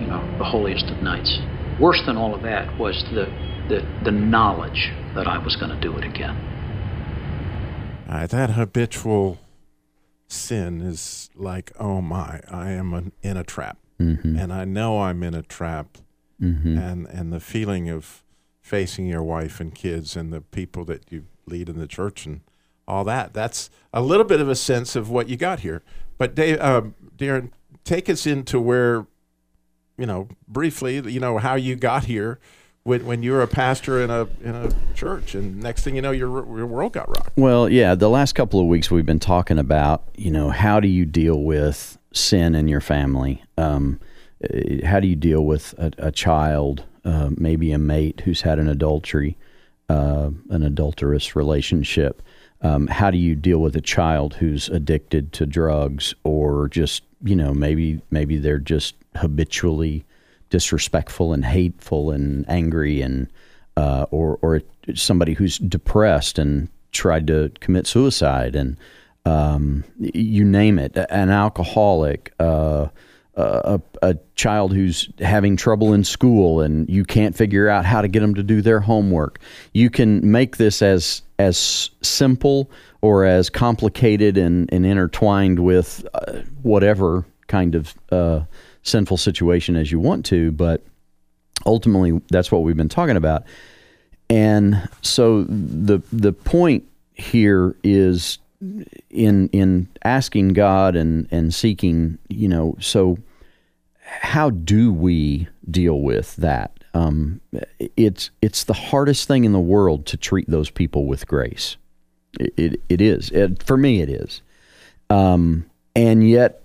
you 0.00 0.06
know, 0.06 0.22
the 0.38 0.44
holiest 0.44 0.86
of 0.86 1.02
nights. 1.02 1.38
Worse 1.80 2.00
than 2.06 2.16
all 2.16 2.34
of 2.34 2.42
that 2.42 2.78
was 2.78 3.04
the, 3.12 3.26
the, 3.68 3.84
the 4.04 4.10
knowledge 4.10 4.92
that 5.14 5.26
I 5.26 5.38
was 5.38 5.56
going 5.56 5.70
to 5.70 5.80
do 5.80 5.96
it 5.96 6.04
again. 6.04 6.36
All 8.08 8.14
right, 8.18 8.30
that 8.30 8.50
habitual 8.50 9.38
sin 10.28 10.80
is 10.80 11.30
like, 11.34 11.72
oh 11.78 12.00
my, 12.00 12.40
I 12.50 12.70
am 12.70 12.92
an, 12.94 13.12
in 13.22 13.36
a 13.36 13.44
trap, 13.44 13.78
Mhm. 14.00 14.40
and 14.40 14.52
I 14.52 14.64
know 14.64 15.00
I'm 15.02 15.22
in 15.22 15.34
a 15.34 15.42
trap, 15.42 15.98
Mhm. 16.40 16.78
and 16.78 17.06
and 17.06 17.32
the 17.32 17.40
feeling 17.40 17.88
of 17.88 18.22
facing 18.60 19.06
your 19.06 19.22
wife 19.22 19.58
and 19.60 19.74
kids 19.74 20.16
and 20.16 20.32
the 20.32 20.40
people 20.40 20.84
that 20.84 21.04
you 21.10 21.24
lead 21.46 21.68
in 21.68 21.78
the 21.78 21.86
church 21.86 22.26
and 22.26 22.40
all 22.86 23.04
that. 23.04 23.32
That's 23.32 23.70
a 23.92 24.02
little 24.02 24.24
bit 24.24 24.40
of 24.40 24.48
a 24.48 24.54
sense 24.56 24.96
of 24.96 25.08
what 25.08 25.28
you 25.28 25.36
got 25.36 25.60
here. 25.60 25.82
But 26.18 26.34
Dave, 26.34 26.60
um, 26.60 26.94
Darren, 27.16 27.50
take 27.84 28.10
us 28.10 28.26
into 28.26 28.60
where, 28.60 29.06
you 29.96 30.06
know, 30.06 30.28
briefly, 30.48 30.96
you 31.10 31.20
know, 31.20 31.38
how 31.38 31.54
you 31.54 31.76
got 31.76 32.04
here. 32.04 32.38
When, 32.86 33.04
when 33.04 33.24
you 33.24 33.32
were 33.32 33.42
a 33.42 33.48
pastor 33.48 34.00
in 34.00 34.10
a 34.10 34.28
in 34.44 34.54
a 34.54 34.70
church, 34.94 35.34
and 35.34 35.60
next 35.60 35.82
thing 35.82 35.96
you 35.96 36.02
know, 36.02 36.12
your 36.12 36.28
your 36.56 36.66
world 36.66 36.92
got 36.92 37.08
rocked. 37.08 37.36
Well, 37.36 37.68
yeah, 37.68 37.96
the 37.96 38.08
last 38.08 38.34
couple 38.34 38.60
of 38.60 38.66
weeks 38.66 38.92
we've 38.92 39.04
been 39.04 39.18
talking 39.18 39.58
about, 39.58 40.04
you 40.14 40.30
know, 40.30 40.50
how 40.50 40.78
do 40.78 40.86
you 40.86 41.04
deal 41.04 41.42
with 41.42 41.98
sin 42.12 42.54
in 42.54 42.68
your 42.68 42.80
family? 42.80 43.42
Um, 43.58 43.98
uh, 44.40 44.86
how 44.86 45.00
do 45.00 45.08
you 45.08 45.16
deal 45.16 45.44
with 45.44 45.74
a, 45.78 45.90
a 45.98 46.12
child, 46.12 46.84
uh, 47.04 47.30
maybe 47.36 47.72
a 47.72 47.78
mate 47.78 48.22
who's 48.24 48.42
had 48.42 48.60
an 48.60 48.68
adultery, 48.68 49.36
uh, 49.88 50.30
an 50.50 50.62
adulterous 50.62 51.34
relationship? 51.34 52.22
Um, 52.62 52.86
how 52.86 53.10
do 53.10 53.18
you 53.18 53.34
deal 53.34 53.58
with 53.58 53.74
a 53.74 53.80
child 53.80 54.34
who's 54.34 54.68
addicted 54.68 55.32
to 55.32 55.44
drugs, 55.44 56.14
or 56.22 56.68
just, 56.68 57.02
you 57.24 57.34
know, 57.34 57.52
maybe 57.52 58.00
maybe 58.12 58.38
they're 58.38 58.60
just 58.60 58.94
habitually 59.16 60.04
disrespectful 60.50 61.32
and 61.32 61.44
hateful 61.44 62.10
and 62.10 62.48
angry 62.48 63.00
and 63.02 63.30
uh, 63.76 64.06
or 64.10 64.38
or 64.42 64.62
somebody 64.94 65.34
who's 65.34 65.58
depressed 65.58 66.38
and 66.38 66.68
tried 66.92 67.26
to 67.26 67.50
commit 67.60 67.86
suicide 67.86 68.56
and 68.56 68.76
um, 69.24 69.84
you 69.98 70.44
name 70.44 70.78
it. 70.78 70.96
An 71.10 71.30
alcoholic 71.30 72.32
uh, 72.38 72.86
a, 73.36 73.80
a 74.00 74.16
child 74.34 74.72
who's 74.72 75.10
having 75.18 75.56
trouble 75.56 75.92
in 75.92 76.04
school 76.04 76.60
and 76.60 76.88
you 76.88 77.04
can't 77.04 77.36
figure 77.36 77.68
out 77.68 77.84
how 77.84 78.00
to 78.00 78.08
get 78.08 78.20
them 78.20 78.34
to 78.34 78.42
do 78.42 78.62
their 78.62 78.80
homework. 78.80 79.38
You 79.74 79.90
can 79.90 80.30
make 80.30 80.56
this 80.56 80.80
as 80.80 81.22
as 81.38 81.90
simple 82.00 82.70
or 83.02 83.26
as 83.26 83.50
complicated 83.50 84.38
and, 84.38 84.72
and 84.72 84.86
intertwined 84.86 85.58
with 85.58 86.06
uh, 86.14 86.40
whatever 86.62 87.26
kind 87.46 87.74
of 87.74 87.94
uh, 88.10 88.40
sinful 88.86 89.16
situation 89.16 89.76
as 89.76 89.90
you 89.90 89.98
want 89.98 90.24
to, 90.26 90.52
but 90.52 90.82
ultimately 91.64 92.20
that's 92.30 92.52
what 92.52 92.62
we've 92.62 92.76
been 92.76 92.88
talking 92.88 93.16
about. 93.16 93.44
And 94.28 94.88
so 95.02 95.44
the 95.44 96.02
the 96.12 96.32
point 96.32 96.84
here 97.14 97.76
is 97.82 98.38
in 99.10 99.48
in 99.50 99.88
asking 100.04 100.50
God 100.50 100.96
and 100.96 101.28
and 101.30 101.54
seeking, 101.54 102.18
you 102.28 102.48
know, 102.48 102.76
so 102.80 103.18
how 104.00 104.50
do 104.50 104.92
we 104.92 105.48
deal 105.70 106.00
with 106.00 106.36
that? 106.36 106.72
Um, 106.94 107.40
it's 107.96 108.30
it's 108.40 108.64
the 108.64 108.72
hardest 108.72 109.28
thing 109.28 109.44
in 109.44 109.52
the 109.52 109.60
world 109.60 110.06
to 110.06 110.16
treat 110.16 110.48
those 110.48 110.70
people 110.70 111.06
with 111.06 111.26
grace. 111.26 111.76
It 112.40 112.54
it, 112.56 112.80
it 112.88 113.00
is 113.00 113.30
it, 113.30 113.62
for 113.62 113.76
me. 113.76 114.00
It 114.00 114.08
is, 114.08 114.42
um, 115.10 115.66
and 115.94 116.28
yet, 116.28 116.62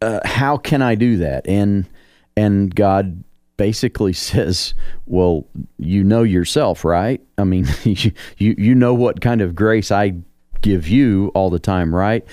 uh, 0.00 0.20
how 0.24 0.56
can 0.56 0.82
I 0.82 0.94
do 0.94 1.18
that? 1.18 1.48
And 1.48 1.88
and 2.36 2.74
God 2.74 3.22
basically 3.56 4.12
says, 4.14 4.74
"Well, 5.06 5.46
you 5.78 6.04
know 6.04 6.22
yourself, 6.22 6.84
right? 6.84 7.20
I 7.36 7.44
mean, 7.44 7.66
you 7.84 8.12
you, 8.38 8.74
know 8.74 8.94
what 8.94 9.20
kind 9.20 9.40
of 9.40 9.54
grace 9.54 9.90
I 9.90 10.14
give 10.60 10.88
you 10.88 11.30
all 11.34 11.50
the 11.50 11.58
time, 11.58 11.94
right?" 11.94 12.24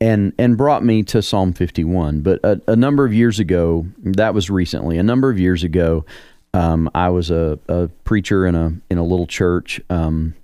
and 0.00 0.32
and 0.36 0.56
brought 0.56 0.84
me 0.84 1.04
to 1.04 1.22
Psalm 1.22 1.52
51. 1.52 2.22
But 2.22 2.40
a, 2.42 2.60
a, 2.66 2.74
number 2.74 3.04
of 3.04 3.14
years 3.14 3.38
ago, 3.38 3.86
that 3.98 4.34
was 4.34 4.50
recently. 4.50 4.98
A 4.98 5.02
number 5.02 5.30
of 5.30 5.38
years 5.38 5.62
ago, 5.62 6.04
um, 6.54 6.90
I 6.92 7.10
was 7.10 7.30
a, 7.30 7.56
a, 7.68 7.86
preacher 8.02 8.44
in 8.44 8.56
a 8.56 8.74
in 8.90 8.98
a 8.98 9.04
little 9.04 9.28
church, 9.28 9.80
um, 9.90 10.34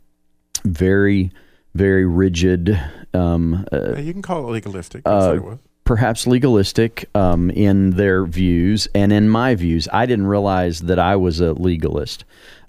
very 0.65 1.33
very 1.75 2.07
rigid. 2.07 2.81
Um, 3.15 3.67
uh, 3.73 3.97
you 3.97 4.13
can 4.13 4.23
call 4.23 4.49
it 4.49 4.53
legalistic. 4.53 5.03
Uh, 5.05 5.35
it 5.37 5.59
perhaps 5.89 6.27
legalistic 6.27 7.09
um, 7.15 7.49
in 7.53 7.93
their 7.93 8.27
views 8.27 8.87
and 8.95 9.11
in 9.11 9.27
my 9.27 9.55
views. 9.55 9.89
I 9.91 10.05
didn't 10.05 10.27
realize 10.27 10.81
that 10.81 10.99
I 10.99 11.17
was 11.17 11.41
a 11.41 11.55
legalist 11.55 12.27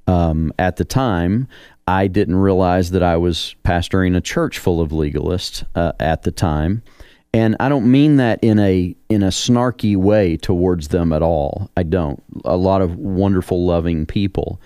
um, 0.08 0.54
at 0.58 0.78
the 0.78 0.86
time. 0.86 1.46
I 1.86 2.08
didn't 2.08 2.38
realize 2.38 2.92
that 2.92 3.04
I 3.04 3.18
was 3.18 3.56
pastoring 3.66 4.16
a 4.16 4.22
church 4.22 4.58
full 4.58 4.80
of 4.80 4.92
legalists 4.92 5.66
uh, 5.76 5.92
at 6.00 6.22
the 6.22 6.32
time. 6.32 6.82
And 7.34 7.58
I 7.60 7.68
don't 7.68 7.92
mean 7.92 8.16
that 8.16 8.40
in 8.42 8.58
a 8.58 8.96
in 9.10 9.22
a 9.22 9.28
snarky 9.28 9.98
way 9.98 10.38
towards 10.38 10.88
them 10.88 11.12
at 11.12 11.22
all. 11.22 11.70
I 11.76 11.84
don't. 11.84 12.24
A 12.46 12.56
lot 12.56 12.82
of 12.82 12.96
wonderful, 12.96 13.66
loving 13.66 14.06
people. 14.06 14.62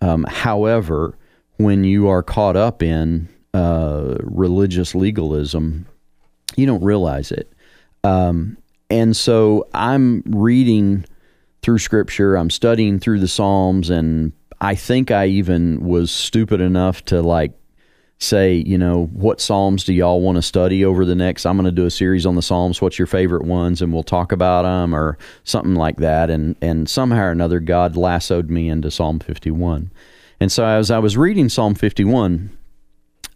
Um, 0.00 0.24
however, 0.28 1.18
when 1.56 1.82
you 1.82 2.06
are 2.06 2.22
caught 2.22 2.54
up 2.54 2.84
in 2.84 3.28
uh, 3.52 4.14
religious 4.20 4.94
legalism, 4.94 5.86
you 6.54 6.66
don't 6.66 6.84
realize 6.84 7.32
it. 7.32 7.52
Um, 8.06 8.56
and 8.88 9.16
so 9.16 9.66
I'm 9.74 10.22
reading 10.26 11.04
through 11.62 11.78
Scripture. 11.78 12.36
I'm 12.36 12.50
studying 12.50 13.00
through 13.00 13.18
the 13.18 13.28
Psalms 13.28 13.90
and 13.90 14.32
I 14.60 14.76
think 14.76 15.10
I 15.10 15.26
even 15.26 15.84
was 15.84 16.10
stupid 16.10 16.60
enough 16.60 17.04
to 17.06 17.20
like 17.20 17.52
say, 18.18 18.54
you 18.54 18.78
know, 18.78 19.06
what 19.12 19.40
Psalms 19.40 19.84
do 19.84 19.92
y'all 19.92 20.20
want 20.20 20.36
to 20.36 20.42
study 20.42 20.84
over 20.84 21.04
the 21.04 21.16
next? 21.16 21.44
I'm 21.44 21.56
going 21.56 21.66
to 21.66 21.72
do 21.72 21.84
a 21.84 21.90
series 21.90 22.24
on 22.24 22.36
the 22.36 22.42
Psalms. 22.42 22.80
What's 22.80 22.98
your 22.98 23.06
favorite 23.06 23.44
ones? 23.44 23.82
And 23.82 23.92
we'll 23.92 24.04
talk 24.04 24.32
about 24.32 24.62
them 24.62 24.94
or 24.94 25.18
something 25.44 25.74
like 25.74 25.96
that. 25.96 26.30
And, 26.30 26.56
and 26.62 26.88
somehow 26.88 27.24
or 27.24 27.30
another, 27.30 27.60
God 27.60 27.96
lassoed 27.96 28.48
me 28.48 28.68
into 28.68 28.90
Psalm 28.90 29.18
51. 29.18 29.90
And 30.38 30.52
so 30.52 30.64
as 30.64 30.90
I 30.90 30.98
was 31.00 31.16
reading 31.16 31.48
Psalm 31.48 31.74
51, 31.74 32.56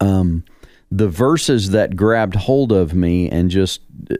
um, 0.01 0.45
the 0.91 1.09
verses 1.09 1.71
that 1.71 1.97
grabbed 1.97 2.37
hold 2.37 2.73
of 2.73 2.95
me 2.95 3.29
and 3.29 3.51
just 3.51 3.81
uh, 4.11 4.15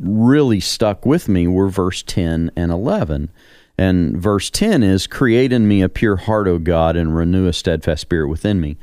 really 0.00 0.60
stuck 0.60 1.06
with 1.06 1.28
me 1.28 1.46
were 1.46 1.68
verse 1.68 2.02
10 2.02 2.50
and 2.56 2.72
11. 2.72 3.30
And 3.78 4.16
verse 4.16 4.50
10 4.50 4.82
is 4.82 5.06
Create 5.06 5.52
in 5.52 5.68
me 5.68 5.82
a 5.82 5.88
pure 5.88 6.16
heart, 6.16 6.48
O 6.48 6.58
God, 6.58 6.96
and 6.96 7.14
renew 7.14 7.46
a 7.46 7.52
steadfast 7.52 8.02
spirit 8.02 8.28
within 8.28 8.60
me. 8.60 8.76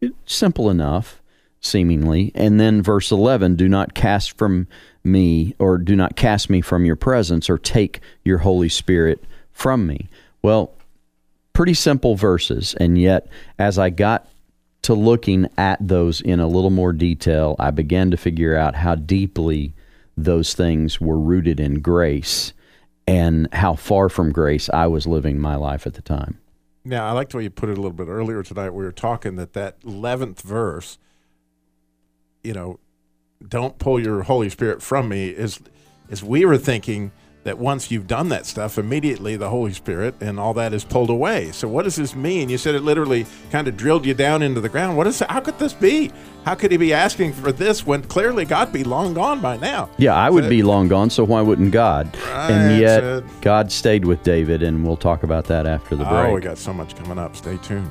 It's 0.00 0.14
simple 0.26 0.70
enough, 0.70 1.20
seemingly. 1.60 2.30
And 2.34 2.60
then 2.60 2.82
verse 2.82 3.10
11 3.10 3.56
Do 3.56 3.68
not 3.68 3.94
cast 3.94 4.36
from 4.38 4.68
me, 5.02 5.54
or 5.58 5.78
do 5.78 5.96
not 5.96 6.16
cast 6.16 6.50
me 6.50 6.60
from 6.60 6.84
your 6.84 6.96
presence, 6.96 7.50
or 7.50 7.58
take 7.58 8.00
your 8.24 8.38
Holy 8.38 8.68
Spirit 8.68 9.24
from 9.52 9.86
me. 9.86 10.08
Well, 10.42 10.72
pretty 11.52 11.74
simple 11.74 12.14
verses. 12.14 12.74
And 12.78 12.96
yet, 12.96 13.26
as 13.58 13.78
I 13.78 13.90
got 13.90 14.28
to 14.82 14.94
looking 14.94 15.48
at 15.58 15.86
those 15.86 16.20
in 16.20 16.38
a 16.38 16.46
little 16.46 16.70
more 16.70 16.92
detail, 16.92 17.56
I 17.58 17.72
began 17.72 18.12
to 18.12 18.16
figure 18.16 18.56
out 18.56 18.76
how 18.76 18.94
deeply 18.94 19.74
those 20.24 20.54
things 20.54 21.00
were 21.00 21.18
rooted 21.18 21.60
in 21.60 21.80
grace 21.80 22.52
and 23.06 23.52
how 23.52 23.74
far 23.74 24.08
from 24.08 24.32
grace 24.32 24.68
I 24.70 24.86
was 24.86 25.06
living 25.06 25.38
my 25.38 25.56
life 25.56 25.86
at 25.86 25.94
the 25.94 26.02
time. 26.02 26.38
Now, 26.84 27.06
I 27.06 27.12
like 27.12 27.30
the 27.30 27.38
way 27.38 27.42
you 27.44 27.50
put 27.50 27.68
it 27.68 27.72
a 27.72 27.80
little 27.80 27.92
bit 27.92 28.08
earlier 28.08 28.42
tonight. 28.42 28.70
We 28.70 28.84
were 28.84 28.92
talking 28.92 29.36
that 29.36 29.52
that 29.54 29.80
11th 29.80 30.40
verse, 30.42 30.98
you 32.42 32.52
know, 32.52 32.78
don't 33.46 33.78
pull 33.78 34.00
your 34.00 34.22
Holy 34.22 34.48
Spirit 34.48 34.82
from 34.82 35.08
me, 35.08 35.28
is, 35.28 35.60
is 36.08 36.22
we 36.22 36.44
were 36.44 36.58
thinking– 36.58 37.12
that 37.48 37.58
once 37.58 37.90
you've 37.90 38.06
done 38.06 38.28
that 38.28 38.44
stuff, 38.44 38.76
immediately 38.76 39.34
the 39.34 39.48
Holy 39.48 39.72
Spirit 39.72 40.14
and 40.20 40.38
all 40.38 40.52
that 40.52 40.74
is 40.74 40.84
pulled 40.84 41.08
away. 41.08 41.50
So 41.50 41.66
what 41.66 41.84
does 41.84 41.96
this 41.96 42.14
mean? 42.14 42.50
You 42.50 42.58
said 42.58 42.74
it 42.74 42.82
literally 42.82 43.24
kind 43.50 43.66
of 43.66 43.76
drilled 43.76 44.04
you 44.04 44.12
down 44.12 44.42
into 44.42 44.60
the 44.60 44.68
ground. 44.68 44.98
What 44.98 45.06
is 45.06 45.20
how 45.20 45.40
could 45.40 45.58
this 45.58 45.72
be? 45.72 46.12
How 46.44 46.54
could 46.54 46.70
he 46.70 46.76
be 46.76 46.92
asking 46.92 47.32
for 47.32 47.50
this 47.50 47.86
when 47.86 48.02
clearly 48.02 48.44
God 48.44 48.70
be 48.70 48.84
long 48.84 49.14
gone 49.14 49.40
by 49.40 49.56
now? 49.56 49.88
Yeah, 49.96 50.14
I 50.14 50.28
would 50.28 50.44
so, 50.44 50.50
be 50.50 50.62
long 50.62 50.88
gone, 50.88 51.08
so 51.08 51.24
why 51.24 51.40
wouldn't 51.40 51.72
God? 51.72 52.14
Right, 52.16 52.50
and 52.50 52.80
yet 52.80 53.00
so, 53.00 53.24
God 53.40 53.72
stayed 53.72 54.04
with 54.04 54.22
David 54.22 54.62
and 54.62 54.86
we'll 54.86 54.96
talk 54.98 55.22
about 55.22 55.46
that 55.46 55.66
after 55.66 55.96
the 55.96 56.04
break. 56.04 56.26
Oh, 56.26 56.34
we 56.34 56.42
got 56.42 56.58
so 56.58 56.74
much 56.74 56.94
coming 56.96 57.18
up. 57.18 57.34
Stay 57.34 57.56
tuned. 57.58 57.90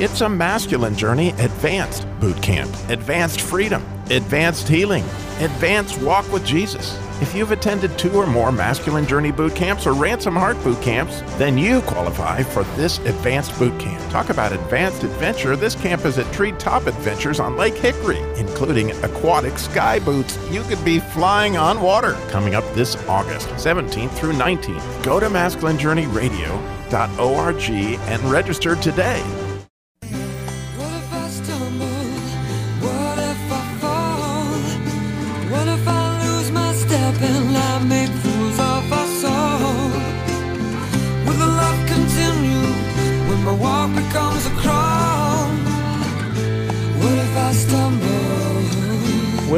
It's 0.00 0.22
a 0.22 0.28
masculine 0.28 0.96
journey 0.96 1.28
advanced 1.38 2.04
boot 2.18 2.42
camp, 2.42 2.68
advanced 2.88 3.40
freedom, 3.40 3.80
advanced 4.10 4.66
healing, 4.66 5.04
advanced 5.38 6.02
walk 6.02 6.28
with 6.32 6.44
Jesus. 6.44 6.98
If 7.20 7.32
you've 7.32 7.52
attended 7.52 7.96
two 7.96 8.10
or 8.10 8.26
more 8.26 8.50
masculine 8.50 9.06
journey 9.06 9.30
boot 9.30 9.54
camps 9.54 9.86
or 9.86 9.92
Ransomed 9.92 10.36
Heart 10.36 10.60
boot 10.64 10.82
camps, 10.82 11.22
then 11.38 11.56
you 11.56 11.80
qualify 11.82 12.42
for 12.42 12.64
this 12.76 12.98
advanced 12.98 13.56
boot 13.56 13.78
camp. 13.78 14.02
Talk 14.10 14.30
about 14.30 14.52
advanced 14.52 15.04
adventure. 15.04 15.54
This 15.54 15.76
camp 15.76 16.04
is 16.04 16.18
at 16.18 16.26
Treetop 16.32 16.88
Adventures 16.88 17.38
on 17.38 17.56
Lake 17.56 17.76
Hickory, 17.76 18.18
including 18.36 18.90
aquatic 19.04 19.58
sky 19.58 20.00
boots. 20.00 20.36
You 20.50 20.64
could 20.64 20.84
be 20.84 20.98
flying 20.98 21.56
on 21.56 21.80
water. 21.80 22.14
Coming 22.30 22.56
up 22.56 22.64
this 22.74 22.96
August 23.06 23.46
17th 23.50 24.10
through 24.10 24.32
19th. 24.32 25.04
Go 25.04 25.20
to 25.20 25.28
masculinejourneyradio.org 25.28 27.70
and 28.10 28.24
register 28.24 28.74
today. 28.74 29.22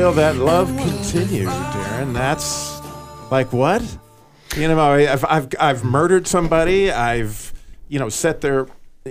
Will 0.07 0.13
that 0.13 0.37
love 0.37 0.69
continue, 0.69 1.49
Darren? 1.49 2.13
That's 2.13 2.81
like 3.33 3.53
what? 3.53 3.83
You 4.57 4.69
know, 4.69 4.79
I've, 4.79 5.25
I've, 5.25 5.49
I've 5.59 5.83
murdered 5.83 6.29
somebody. 6.29 6.93
I've, 6.93 7.53
you 7.89 7.99
know, 7.99 8.09
set 8.09 8.41
their, 8.41 8.69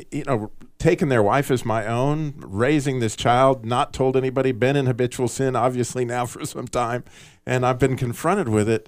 you 0.10 0.24
know, 0.24 0.52
taken 0.80 1.10
their 1.10 1.22
wife 1.22 1.52
as 1.52 1.66
my 1.66 1.86
own, 1.86 2.36
raising 2.38 3.02
this 3.02 3.18
child, 3.18 3.66
not 3.66 3.92
told 3.92 4.16
anybody, 4.16 4.54
been 4.54 4.78
in 4.78 4.86
habitual 4.86 5.28
sin, 5.28 5.54
obviously 5.54 6.06
now 6.06 6.26
for 6.26 6.46
some 6.46 6.66
time, 6.66 7.04
and 7.46 7.66
I've 7.66 7.78
been 7.78 7.98
confronted 7.98 8.48
with 8.48 8.70
it. 8.70 8.88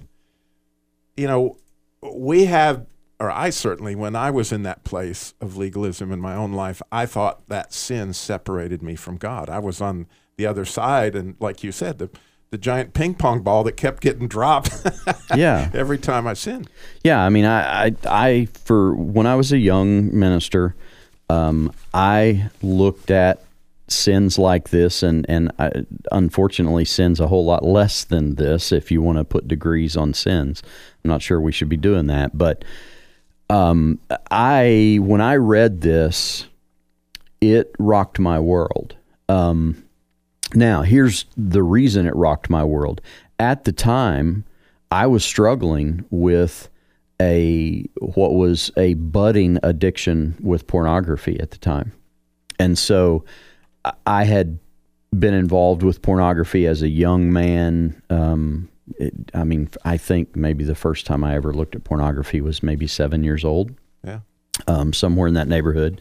You 1.14 1.26
know, 1.26 1.58
we 2.00 2.46
have, 2.46 2.86
or 3.20 3.30
I 3.30 3.50
certainly, 3.50 3.94
when 3.94 4.16
I 4.16 4.30
was 4.30 4.50
in 4.50 4.62
that 4.62 4.82
place 4.82 5.34
of 5.42 5.58
legalism 5.58 6.10
in 6.10 6.22
my 6.22 6.34
own 6.34 6.54
life, 6.54 6.80
I 6.90 7.04
thought 7.04 7.46
that 7.50 7.74
sin 7.74 8.14
separated 8.14 8.82
me 8.82 8.96
from 8.96 9.18
God. 9.18 9.50
I 9.50 9.58
was 9.58 9.82
on 9.82 10.06
the 10.38 10.46
other 10.46 10.64
side, 10.64 11.14
and 11.14 11.36
like 11.40 11.62
you 11.62 11.70
said, 11.70 11.98
the 11.98 12.08
the 12.50 12.56
giant 12.56 12.94
ping 12.94 13.14
pong 13.14 13.42
ball 13.42 13.62
that 13.64 13.76
kept 13.76 14.00
getting 14.00 14.26
dropped. 14.26 14.70
yeah, 15.36 15.70
every 15.74 15.98
time 15.98 16.26
I 16.26 16.32
sinned. 16.32 16.70
Yeah, 17.04 17.22
I 17.22 17.28
mean, 17.28 17.44
I, 17.44 17.88
I, 17.88 17.96
I, 18.06 18.48
for 18.64 18.94
when 18.94 19.26
I 19.26 19.34
was 19.34 19.52
a 19.52 19.58
young 19.58 20.18
minister, 20.18 20.74
um, 21.28 21.70
I 21.92 22.48
looked 22.62 23.10
at 23.10 23.42
sins 23.88 24.38
like 24.38 24.70
this, 24.70 25.02
and 25.02 25.26
and 25.28 25.52
uh, 25.58 25.70
unfortunately 26.10 26.86
sins 26.86 27.20
a 27.20 27.26
whole 27.26 27.44
lot 27.44 27.64
less 27.64 28.04
than 28.04 28.36
this. 28.36 28.72
If 28.72 28.90
you 28.90 29.02
want 29.02 29.18
to 29.18 29.24
put 29.24 29.46
degrees 29.46 29.96
on 29.96 30.14
sins, 30.14 30.62
I'm 31.04 31.10
not 31.10 31.20
sure 31.20 31.40
we 31.40 31.52
should 31.52 31.68
be 31.68 31.76
doing 31.76 32.06
that. 32.06 32.38
But 32.38 32.64
um, 33.50 33.98
I 34.30 34.98
when 35.02 35.20
I 35.20 35.36
read 35.36 35.82
this, 35.82 36.46
it 37.40 37.74
rocked 37.78 38.18
my 38.18 38.38
world. 38.38 38.94
Um, 39.28 39.84
now, 40.54 40.82
here's 40.82 41.26
the 41.36 41.62
reason 41.62 42.06
it 42.06 42.16
rocked 42.16 42.48
my 42.48 42.64
world. 42.64 43.00
At 43.38 43.64
the 43.64 43.72
time, 43.72 44.44
I 44.90 45.06
was 45.06 45.24
struggling 45.24 46.04
with 46.10 46.68
a 47.20 47.84
what 48.00 48.34
was 48.34 48.70
a 48.76 48.94
budding 48.94 49.58
addiction 49.62 50.36
with 50.40 50.66
pornography 50.66 51.38
at 51.40 51.50
the 51.50 51.58
time. 51.58 51.92
And 52.58 52.78
so 52.78 53.24
I 54.06 54.24
had 54.24 54.58
been 55.18 55.34
involved 55.34 55.82
with 55.82 56.02
pornography 56.02 56.66
as 56.66 56.82
a 56.82 56.88
young 56.88 57.32
man. 57.32 58.00
Um, 58.10 58.68
it, 58.96 59.12
I 59.34 59.44
mean, 59.44 59.68
I 59.84 59.96
think 59.96 60.36
maybe 60.36 60.64
the 60.64 60.74
first 60.74 61.06
time 61.06 61.24
I 61.24 61.34
ever 61.34 61.52
looked 61.52 61.74
at 61.74 61.84
pornography 61.84 62.40
was 62.40 62.62
maybe 62.62 62.86
seven 62.86 63.24
years 63.24 63.44
old. 63.44 63.74
Yeah. 64.04 64.20
Um, 64.66 64.92
somewhere 64.92 65.28
in 65.28 65.34
that 65.34 65.48
neighborhood. 65.48 66.00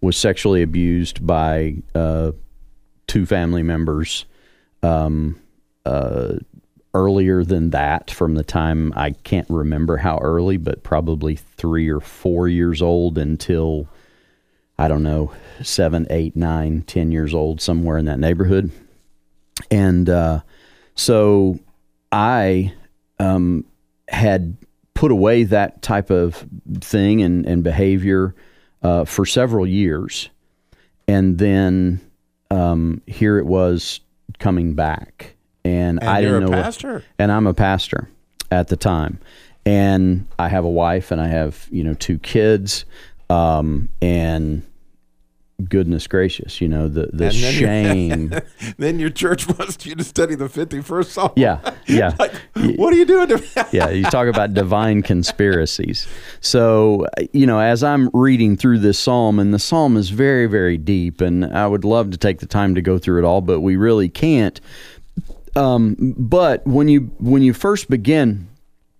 Was 0.00 0.16
sexually 0.16 0.62
abused 0.62 1.26
by 1.26 1.74
uh, 1.92 2.30
two 3.08 3.26
family 3.26 3.64
members. 3.64 4.24
Um, 4.84 5.40
uh, 5.84 6.36
earlier 6.94 7.44
than 7.44 7.70
that 7.70 8.10
from 8.10 8.34
the 8.34 8.44
time 8.44 8.92
I 8.96 9.10
can't 9.10 9.48
remember 9.50 9.98
how 9.98 10.18
early, 10.18 10.56
but 10.56 10.82
probably 10.82 11.36
three 11.36 11.88
or 11.88 12.00
four 12.00 12.48
years 12.48 12.80
old 12.80 13.18
until 13.18 13.88
I 14.78 14.88
don't 14.88 15.02
know, 15.02 15.32
seven, 15.62 16.06
eight, 16.08 16.36
nine, 16.36 16.82
ten 16.82 17.10
years 17.10 17.34
old, 17.34 17.60
somewhere 17.60 17.98
in 17.98 18.04
that 18.06 18.20
neighborhood. 18.20 18.70
And 19.70 20.08
uh, 20.08 20.40
so 20.94 21.58
I 22.12 22.74
um, 23.18 23.64
had 24.08 24.56
put 24.94 25.10
away 25.10 25.44
that 25.44 25.82
type 25.82 26.10
of 26.10 26.46
thing 26.80 27.22
and, 27.22 27.44
and 27.44 27.64
behavior 27.64 28.34
uh, 28.82 29.04
for 29.04 29.26
several 29.26 29.66
years. 29.66 30.30
And 31.08 31.38
then 31.38 32.00
um, 32.50 33.02
here 33.06 33.38
it 33.38 33.46
was 33.46 34.00
coming 34.38 34.74
back. 34.74 35.34
And, 35.64 36.00
And 36.00 36.08
I 36.08 36.20
didn't 36.20 36.44
know. 36.44 36.50
what- 36.50 36.62
pastor? 36.64 37.04
and 37.18 37.30
I'm 37.30 37.46
a 37.46 37.54
pastor 37.54 38.08
at 38.50 38.68
the 38.68 38.76
time. 38.76 39.18
And 39.66 40.26
I 40.38 40.48
have 40.48 40.64
a 40.64 40.70
wife 40.70 41.10
and 41.10 41.20
I 41.20 41.26
have, 41.28 41.66
you 41.70 41.84
know, 41.84 41.94
two 41.94 42.18
kids. 42.18 42.84
Um, 43.28 43.90
and 44.00 44.62
goodness 45.68 46.06
gracious, 46.06 46.60
you 46.60 46.68
know, 46.68 46.88
the, 46.88 47.06
the 47.06 47.16
then 47.16 47.32
shame. 47.32 48.30
your- 48.30 48.42
then 48.78 48.98
your 48.98 49.10
church 49.10 49.48
wants 49.48 49.84
you 49.84 49.94
to 49.96 50.04
study 50.04 50.34
the 50.34 50.46
51st 50.48 51.04
Psalm. 51.06 51.32
Yeah, 51.36 51.74
yeah. 51.86 52.14
like, 52.18 52.32
what 52.76 52.92
are 52.92 52.96
you 52.96 53.04
doing 53.04 53.28
to 53.28 53.38
me? 53.38 53.48
yeah, 53.72 53.90
you 53.90 54.04
talk 54.04 54.28
about 54.28 54.54
divine 54.54 55.02
conspiracies. 55.02 56.06
So, 56.40 57.06
you 57.32 57.46
know, 57.46 57.58
as 57.58 57.82
I'm 57.82 58.08
reading 58.12 58.56
through 58.56 58.78
this 58.78 58.98
psalm, 58.98 59.38
and 59.38 59.52
the 59.52 59.58
psalm 59.58 59.96
is 59.96 60.10
very, 60.10 60.46
very 60.46 60.76
deep, 60.76 61.20
and 61.20 61.44
I 61.44 61.66
would 61.66 61.84
love 61.84 62.10
to 62.12 62.16
take 62.16 62.38
the 62.38 62.46
time 62.46 62.74
to 62.76 62.82
go 62.82 62.98
through 62.98 63.18
it 63.18 63.24
all, 63.24 63.40
but 63.40 63.60
we 63.60 63.76
really 63.76 64.08
can't. 64.08 64.60
Um, 65.56 66.14
but 66.16 66.64
when 66.66 66.86
you 66.86 67.10
when 67.18 67.42
you 67.42 67.52
first 67.52 67.90
begin, 67.90 68.48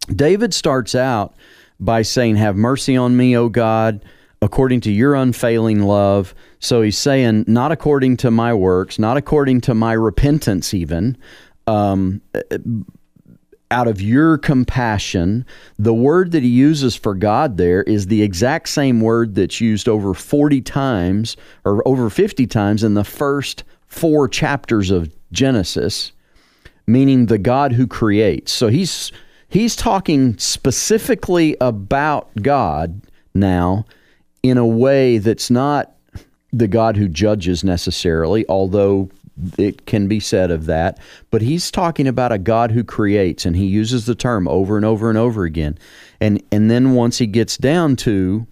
David 0.09 0.53
starts 0.53 0.97
out 0.97 1.35
by 1.79 2.03
saying, 2.03 2.35
"Have 2.37 2.57
mercy 2.57 2.97
on 2.97 3.17
me, 3.17 3.37
O 3.37 3.49
God." 3.49 4.05
According 4.41 4.83
to 4.83 4.93
your 4.93 5.15
unfailing 5.15 5.83
love. 5.83 6.35
So 6.61 6.83
he's 6.83 6.97
saying, 6.97 7.45
not 7.49 7.73
according 7.73 8.19
to 8.19 8.31
my 8.31 8.55
works, 8.55 8.99
not 8.99 9.17
according 9.17 9.63
to 9.63 9.75
my 9.75 9.93
repentance, 9.93 10.73
even, 10.73 11.17
um, 11.67 12.23
out 13.71 13.89
of 13.89 14.01
your 14.01 14.39
compassion. 14.39 15.45
The 15.79 15.95
word 15.95 16.33
that 16.33 16.43
he 16.43 16.49
uses 16.49 16.97
for 16.97 17.15
God 17.15 17.57
there 17.57 17.83
is 17.83 18.07
the 18.07 18.23
exact 18.23 18.69
same 18.69 19.01
word 19.01 19.35
that's 19.35 19.61
used 19.61 19.89
over 19.89 20.15
40 20.15 20.61
times 20.63 21.37
or 21.65 21.87
over 21.87 22.09
50 22.09 22.47
times 22.47 22.83
in 22.83 22.95
the 22.95 23.05
first 23.05 23.65
four 23.87 24.29
chapters 24.29 24.91
of 24.91 25.13
Genesis, 25.33 26.13
meaning 26.87 27.27
the 27.27 27.39
God 27.39 27.73
who 27.73 27.87
creates. 27.87 28.53
So 28.53 28.69
he's 28.69 29.13
he's 29.49 29.77
talking 29.77 30.39
specifically 30.39 31.57
about 31.61 32.31
God 32.41 33.03
now 33.35 33.85
in 34.49 34.59
a 34.59 34.67
way 34.67 35.19
that's 35.19 35.51
not 35.51 35.93
the 36.53 36.69
God 36.69 36.97
who 36.97 37.09
judges 37.09 37.63
necessarily, 37.63 38.45
although 38.49 39.11
it 39.57 39.87
can 39.87 40.09
be 40.09 40.21
said 40.21 40.51
of 40.51 40.67
that. 40.67 40.99
But 41.31 41.43
he's 41.43 41.71
talking 41.71 42.07
about 42.07 42.33
a 42.33 42.39
God 42.39 42.73
who 42.73 42.85
creates, 42.85 43.45
and 43.45 43.57
he 43.57 43.67
uses 43.67 44.07
the 44.07 44.15
term 44.15 44.49
over 44.49 44.77
and 44.77 44.85
over 44.85 45.09
and 45.09 45.19
over 45.19 45.45
again. 45.45 45.79
And 46.21 46.43
and 46.51 46.71
then 46.71 46.95
once 46.95 47.19
he 47.19 47.27
gets 47.27 47.57
down 47.57 47.97
to 47.97 48.47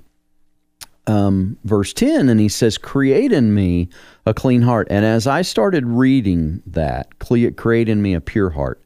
um, 1.06 1.56
verse 1.64 1.92
10, 1.92 2.28
and 2.28 2.40
he 2.40 2.48
says, 2.48 2.78
Create 2.78 3.32
in 3.32 3.54
me 3.54 3.88
a 4.24 4.34
clean 4.34 4.62
heart. 4.62 4.88
And 4.90 5.04
as 5.04 5.26
I 5.26 5.42
started 5.42 5.86
reading 5.86 6.62
that, 6.66 7.18
create 7.18 7.88
in 7.88 8.02
me 8.02 8.14
a 8.14 8.20
pure 8.20 8.50
heart, 8.50 8.82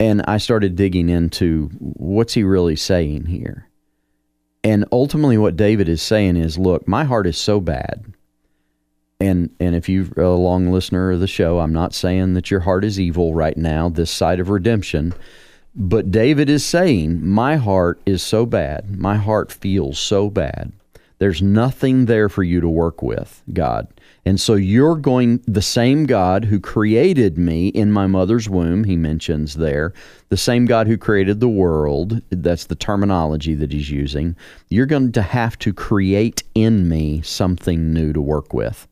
and 0.00 0.22
I 0.26 0.38
started 0.38 0.76
digging 0.76 1.08
into 1.08 1.68
what's 1.78 2.34
he 2.34 2.42
really 2.42 2.76
saying 2.76 3.26
here. 3.26 3.68
And 4.64 4.86
ultimately, 4.90 5.36
what 5.36 5.56
David 5.56 5.88
is 5.90 6.00
saying 6.00 6.36
is, 6.36 6.58
look, 6.58 6.88
my 6.88 7.04
heart 7.04 7.26
is 7.26 7.36
so 7.36 7.60
bad. 7.60 8.04
And 9.20 9.50
and 9.60 9.76
if 9.76 9.88
you're 9.88 10.08
a 10.16 10.30
long 10.30 10.72
listener 10.72 11.12
of 11.12 11.20
the 11.20 11.28
show, 11.28 11.60
I'm 11.60 11.72
not 11.72 11.94
saying 11.94 12.34
that 12.34 12.50
your 12.50 12.60
heart 12.60 12.84
is 12.84 12.98
evil 12.98 13.34
right 13.34 13.56
now, 13.56 13.88
this 13.88 14.10
side 14.10 14.40
of 14.40 14.48
redemption. 14.48 15.14
But 15.76 16.10
David 16.10 16.48
is 16.48 16.64
saying, 16.64 17.26
my 17.26 17.56
heart 17.56 18.00
is 18.06 18.22
so 18.22 18.46
bad. 18.46 18.98
My 18.98 19.16
heart 19.16 19.52
feels 19.52 19.98
so 19.98 20.30
bad. 20.30 20.72
There's 21.18 21.42
nothing 21.42 22.06
there 22.06 22.28
for 22.28 22.42
you 22.42 22.60
to 22.60 22.68
work 22.68 23.02
with, 23.02 23.42
God. 23.52 23.88
And 24.26 24.40
so 24.40 24.54
you're 24.54 24.96
going, 24.96 25.42
the 25.46 25.60
same 25.60 26.06
God 26.06 26.46
who 26.46 26.58
created 26.58 27.36
me 27.36 27.68
in 27.68 27.92
my 27.92 28.06
mother's 28.06 28.48
womb, 28.48 28.84
he 28.84 28.96
mentions 28.96 29.54
there, 29.54 29.92
the 30.30 30.36
same 30.36 30.64
God 30.64 30.86
who 30.86 30.96
created 30.96 31.40
the 31.40 31.48
world, 31.48 32.22
that's 32.30 32.64
the 32.64 32.74
terminology 32.74 33.54
that 33.54 33.70
he's 33.70 33.90
using, 33.90 34.34
you're 34.70 34.86
going 34.86 35.12
to 35.12 35.22
have 35.22 35.58
to 35.58 35.74
create 35.74 36.42
in 36.54 36.88
me 36.88 37.20
something 37.20 37.92
new 37.92 38.14
to 38.14 38.20
work 38.20 38.54
with. 38.54 38.88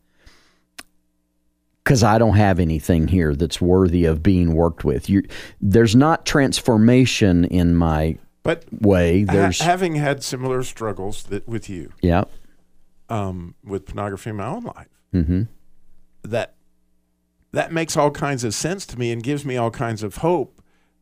Because 1.83 2.03
I 2.03 2.17
don't 2.17 2.37
have 2.37 2.59
anything 2.59 3.07
here 3.07 3.35
that's 3.35 3.59
worthy 3.59 4.05
of 4.05 4.23
being 4.23 4.53
worked 4.53 4.85
with. 4.85 5.09
You, 5.09 5.23
there's 5.59 5.95
not 5.95 6.25
transformation 6.25 7.43
in 7.45 7.75
my 7.75 8.19
But 8.43 8.65
way. 8.71 9.25
ha- 9.25 9.51
having 9.59 9.95
had 9.95 10.23
similar 10.23 10.63
struggles 10.63 11.23
that 11.23 11.45
with 11.47 11.69
you, 11.69 11.91
yeah. 12.01 12.25
um, 13.09 13.55
with 13.65 13.87
pornography 13.87 14.29
in 14.29 14.37
my 14.37 14.45
own 14.45 14.63
life, 14.63 14.87
Mm-hmm. 15.13 15.43
that 16.23 16.55
that 17.51 17.71
makes 17.71 17.95
all 17.95 18.09
kinds 18.09 18.43
of 18.43 18.53
sense 18.53 18.85
to 18.87 18.97
me 18.97 19.11
and 19.11 19.21
gives 19.21 19.45
me 19.45 19.57
all 19.57 19.69
kinds 19.69 20.01
of 20.01 20.17
hope 20.17 20.59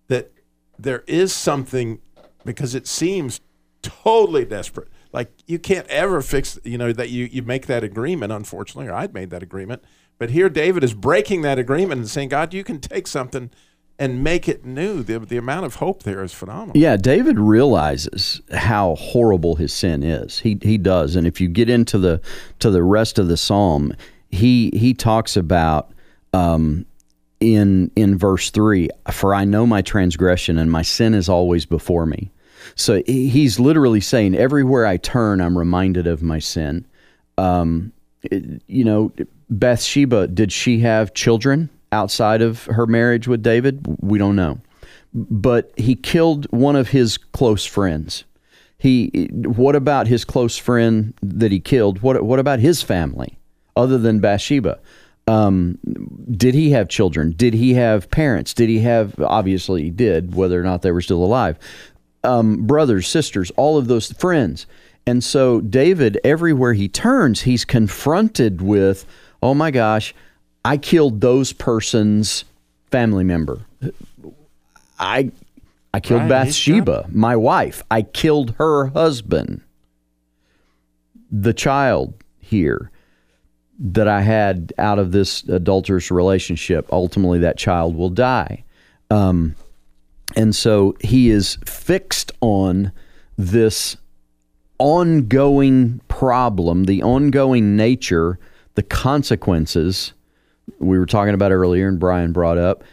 that 0.07 0.33
there 0.77 1.03
is 1.07 1.33
something 1.33 1.99
because 2.43 2.75
it 2.75 2.87
seems 2.87 3.39
totally 3.81 4.43
desperate. 4.43 4.89
Like 5.13 5.31
you 5.47 5.59
can't 5.59 5.87
ever 5.87 6.21
fix, 6.21 6.59
you 6.63 6.77
know, 6.77 6.91
that 6.93 7.09
you 7.09 7.25
you 7.25 7.41
make 7.41 7.67
that 7.67 7.83
agreement. 7.83 8.31
Unfortunately, 8.31 8.89
or 8.89 8.93
I'd 8.93 9.13
made 9.13 9.29
that 9.29 9.43
agreement, 9.43 9.83
but 10.17 10.31
here 10.31 10.49
David 10.49 10.83
is 10.83 10.93
breaking 10.93 11.41
that 11.43 11.57
agreement 11.57 11.99
and 11.99 12.09
saying, 12.09 12.29
God, 12.29 12.53
you 12.53 12.63
can 12.63 12.79
take 12.79 13.07
something 13.07 13.49
and 14.01 14.23
make 14.23 14.49
it 14.49 14.65
new. 14.65 15.03
The 15.03 15.19
the 15.19 15.37
amount 15.37 15.65
of 15.65 15.75
hope 15.75 16.01
there 16.03 16.23
is 16.23 16.33
phenomenal. 16.33 16.75
Yeah, 16.75 16.97
David 16.97 17.39
realizes 17.39 18.41
how 18.51 18.95
horrible 18.95 19.55
his 19.55 19.71
sin 19.71 20.01
is. 20.01 20.39
He 20.39 20.57
he 20.61 20.77
does, 20.79 21.15
and 21.15 21.27
if 21.27 21.39
you 21.39 21.47
get 21.47 21.69
into 21.69 21.99
the 21.99 22.19
to 22.59 22.71
the 22.71 22.81
rest 22.81 23.19
of 23.19 23.27
the 23.27 23.37
psalm, 23.37 23.93
he 24.29 24.71
he 24.73 24.95
talks 24.95 25.37
about 25.37 25.91
um, 26.33 26.85
in 27.39 27.91
in 27.95 28.17
verse 28.17 28.49
three, 28.49 28.89
for 29.11 29.35
I 29.35 29.45
know 29.45 29.67
my 29.67 29.83
transgression 29.83 30.57
and 30.57 30.71
my 30.71 30.81
sin 30.81 31.13
is 31.13 31.29
always 31.29 31.67
before 31.67 32.07
me. 32.07 32.31
So 32.75 33.03
he's 33.05 33.59
literally 33.59 34.01
saying, 34.01 34.35
everywhere 34.35 34.85
I 34.85 34.97
turn, 34.97 35.41
I'm 35.41 35.57
reminded 35.57 36.07
of 36.07 36.21
my 36.23 36.39
sin. 36.39 36.85
Um, 37.37 37.91
it- 38.23 38.61
you 38.67 38.83
know, 38.83 39.11
Bathsheba, 39.49 40.27
did 40.27 40.51
she 40.51 40.79
have 40.79 41.13
children 41.13 41.69
outside 41.91 42.41
of 42.41 42.65
her 42.65 42.87
marriage 42.87 43.27
with 43.27 43.43
David? 43.43 43.85
We 44.01 44.17
don't 44.17 44.35
know 44.35 44.59
but 45.13 45.71
he 45.77 45.95
killed 45.95 46.47
one 46.51 46.75
of 46.75 46.89
his 46.89 47.17
close 47.17 47.65
friends. 47.65 48.23
He 48.77 49.29
what 49.31 49.75
about 49.75 50.07
his 50.07 50.25
close 50.25 50.57
friend 50.57 51.13
that 51.21 51.51
he 51.51 51.59
killed? 51.59 52.01
What 52.01 52.23
what 52.23 52.39
about 52.39 52.59
his 52.59 52.81
family 52.81 53.37
other 53.75 53.97
than 53.97 54.19
Bathsheba? 54.19 54.79
Um, 55.27 55.77
did 56.31 56.55
he 56.55 56.71
have 56.71 56.89
children? 56.89 57.33
Did 57.37 57.53
he 57.53 57.75
have 57.75 58.09
parents? 58.09 58.53
Did 58.53 58.69
he 58.69 58.79
have 58.79 59.19
obviously 59.19 59.83
he 59.83 59.89
did, 59.91 60.33
whether 60.33 60.59
or 60.59 60.63
not 60.63 60.81
they 60.81 60.91
were 60.91 61.01
still 61.01 61.23
alive. 61.23 61.59
Um, 62.23 62.65
brothers, 62.65 63.07
sisters, 63.07 63.51
all 63.51 63.77
of 63.77 63.87
those 63.87 64.11
friends. 64.13 64.65
And 65.05 65.23
so 65.23 65.61
David, 65.61 66.19
everywhere 66.23 66.73
he 66.73 66.87
turns, 66.87 67.41
he's 67.41 67.65
confronted 67.65 68.61
with 68.61 69.05
oh 69.43 69.53
my 69.53 69.69
gosh, 69.71 70.13
I 70.63 70.77
killed 70.77 71.21
those 71.21 71.53
person's 71.53 72.45
family 72.91 73.23
member. 73.23 73.61
I 74.99 75.31
I 75.93 75.99
killed 75.99 76.21
Right, 76.21 76.29
Bathsheba, 76.29 77.07
my 77.11 77.35
wife. 77.35 77.83
I 77.91 78.03
killed 78.03 78.55
her 78.57 78.87
husband. 78.87 79.61
The 81.31 81.53
child 81.53 82.13
here 82.39 82.91
that 83.79 84.07
I 84.07 84.21
had 84.21 84.73
out 84.77 84.99
of 84.99 85.11
this 85.11 85.43
adulterous 85.43 86.11
relationship, 86.11 86.87
ultimately 86.91 87.39
that 87.39 87.57
child 87.57 87.95
will 87.95 88.09
die. 88.09 88.63
Um, 89.09 89.55
and 90.35 90.55
so 90.55 90.95
he 91.01 91.29
is 91.29 91.57
fixed 91.65 92.31
on 92.41 92.91
this 93.37 93.97
ongoing 94.77 95.99
problem, 96.07 96.85
the 96.85 97.03
ongoing 97.03 97.75
nature, 97.75 98.39
the 98.75 98.83
consequences 98.83 100.13
we 100.79 100.97
were 100.99 101.05
talking 101.05 101.33
about 101.33 101.51
earlier, 101.51 101.87
and 101.87 101.99
Brian 101.99 102.31
brought 102.31 102.57
up 102.57 102.83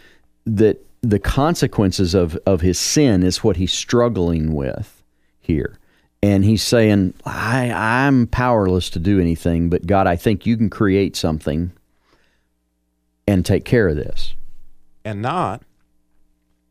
that 0.46 0.84
the 1.02 1.18
consequences 1.18 2.14
of, 2.14 2.36
of 2.46 2.60
his 2.60 2.78
sin 2.78 3.22
is 3.22 3.44
what 3.44 3.56
he's 3.56 3.72
struggling 3.72 4.54
with 4.54 5.02
here. 5.40 5.78
And 6.22 6.44
he's 6.44 6.62
saying, 6.64 7.14
I, 7.24 7.70
I'm 7.70 8.26
powerless 8.26 8.90
to 8.90 8.98
do 8.98 9.20
anything, 9.20 9.70
but 9.70 9.86
God, 9.86 10.06
I 10.08 10.16
think 10.16 10.44
you 10.46 10.56
can 10.56 10.68
create 10.68 11.14
something 11.14 11.70
and 13.26 13.44
take 13.46 13.64
care 13.64 13.88
of 13.88 13.96
this. 13.96 14.34
and 15.04 15.22
not 15.22 15.62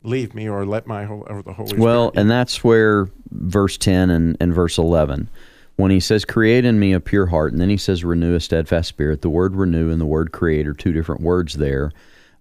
leave 0.03 0.33
me 0.35 0.47
or 0.47 0.65
let 0.65 0.87
my 0.87 1.03
whole 1.05 1.25
or 1.27 1.41
the 1.41 1.53
Holy 1.53 1.77
Well, 1.77 2.09
Spirit. 2.11 2.21
and 2.21 2.31
that's 2.31 2.63
where 2.63 3.09
verse 3.31 3.77
10 3.77 4.09
and, 4.09 4.37
and 4.39 4.53
verse 4.53 4.77
11, 4.77 5.29
when 5.77 5.91
he 5.91 5.99
says, 5.99 6.25
Create 6.25 6.65
in 6.65 6.79
me 6.79 6.91
a 6.91 6.99
pure 6.99 7.27
heart, 7.27 7.53
and 7.53 7.61
then 7.61 7.69
he 7.69 7.77
says, 7.77 8.03
Renew 8.03 8.35
a 8.35 8.39
steadfast 8.39 8.89
spirit, 8.89 9.21
the 9.21 9.29
word 9.29 9.55
renew 9.55 9.89
and 9.89 10.01
the 10.01 10.05
word 10.05 10.33
create 10.33 10.67
are 10.67 10.73
two 10.73 10.91
different 10.91 11.21
words 11.21 11.53
there. 11.53 11.93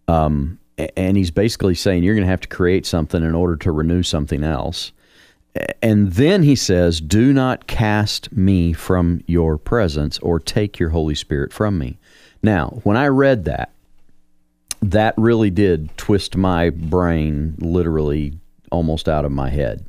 Um, 0.09 0.59
and 0.97 1.17
he's 1.17 1.31
basically 1.31 1.75
saying, 1.75 2.03
You're 2.03 2.15
going 2.15 2.25
to 2.25 2.31
have 2.31 2.41
to 2.41 2.49
create 2.49 2.85
something 2.85 3.23
in 3.23 3.35
order 3.35 3.57
to 3.57 3.71
renew 3.71 4.03
something 4.03 4.43
else. 4.43 4.93
And 5.81 6.13
then 6.13 6.43
he 6.43 6.57
says, 6.57 7.01
Do 7.01 7.33
not 7.33 7.67
cast 7.67 8.33
me 8.33 8.73
from 8.73 9.23
your 9.27 9.57
presence 9.57 10.19
or 10.19 10.41
take 10.41 10.79
your 10.79 10.91
Holy 10.91 11.15
Spirit 11.15 11.53
from 11.53 11.79
me. 11.79 11.99
Now, 12.43 12.81
when 12.83 12.97
I 12.97 13.07
read 13.07 13.45
that, 13.45 13.71
that 14.83 15.15
really 15.17 15.51
did 15.51 15.97
twist 15.97 16.37
my 16.37 16.71
brain 16.71 17.55
literally 17.59 18.39
almost 18.71 19.09
out 19.09 19.25
of 19.25 19.33
my 19.33 19.49
head 19.49 19.85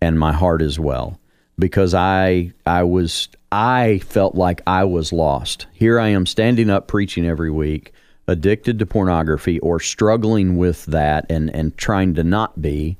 and 0.00 0.18
my 0.18 0.32
heart 0.32 0.60
as 0.60 0.78
well 0.78 1.18
because 1.58 1.94
I 1.94 2.52
I 2.66 2.82
was 2.82 3.28
I 3.50 3.98
felt 3.98 4.34
like 4.34 4.60
I 4.66 4.84
was 4.84 5.12
lost. 5.12 5.66
Here 5.72 5.98
I 5.98 6.08
am 6.08 6.26
standing 6.26 6.70
up 6.70 6.86
preaching 6.86 7.26
every 7.26 7.50
week, 7.50 7.92
addicted 8.26 8.78
to 8.78 8.86
pornography 8.86 9.58
or 9.60 9.80
struggling 9.80 10.56
with 10.56 10.84
that 10.86 11.26
and 11.30 11.54
and 11.54 11.76
trying 11.76 12.14
to 12.14 12.24
not 12.24 12.60
be 12.60 12.96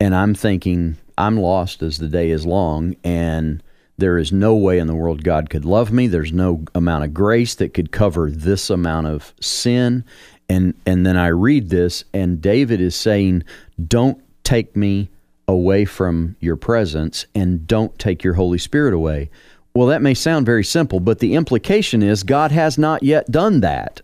and 0.00 0.14
I'm 0.14 0.34
thinking 0.34 0.96
I'm 1.16 1.38
lost 1.38 1.82
as 1.82 1.98
the 1.98 2.08
day 2.08 2.30
is 2.30 2.44
long 2.44 2.96
and 3.04 3.62
there 3.96 4.18
is 4.18 4.32
no 4.32 4.56
way 4.56 4.78
in 4.78 4.88
the 4.88 4.94
world 4.94 5.22
God 5.22 5.48
could 5.48 5.64
love 5.64 5.92
me. 5.92 6.08
There's 6.08 6.32
no 6.32 6.64
amount 6.74 7.04
of 7.04 7.14
grace 7.14 7.54
that 7.54 7.74
could 7.74 7.92
cover 7.92 8.28
this 8.28 8.68
amount 8.70 9.06
of 9.06 9.32
sin. 9.40 10.04
And 10.48 10.74
and 10.84 11.06
then 11.06 11.16
I 11.16 11.28
read 11.28 11.70
this 11.70 12.04
and 12.12 12.40
David 12.40 12.80
is 12.80 12.96
saying, 12.96 13.44
"Don't 13.86 14.20
take 14.42 14.76
me 14.76 15.08
away 15.46 15.84
from 15.84 16.36
your 16.40 16.56
presence 16.56 17.26
and 17.34 17.66
don't 17.66 17.98
take 17.98 18.24
your 18.24 18.34
Holy 18.34 18.58
Spirit 18.58 18.94
away." 18.94 19.30
Well, 19.74 19.88
that 19.88 20.02
may 20.02 20.14
sound 20.14 20.46
very 20.46 20.64
simple, 20.64 21.00
but 21.00 21.18
the 21.18 21.34
implication 21.34 22.02
is 22.02 22.22
God 22.22 22.52
has 22.52 22.78
not 22.78 23.02
yet 23.02 23.30
done 23.30 23.60
that. 23.60 24.02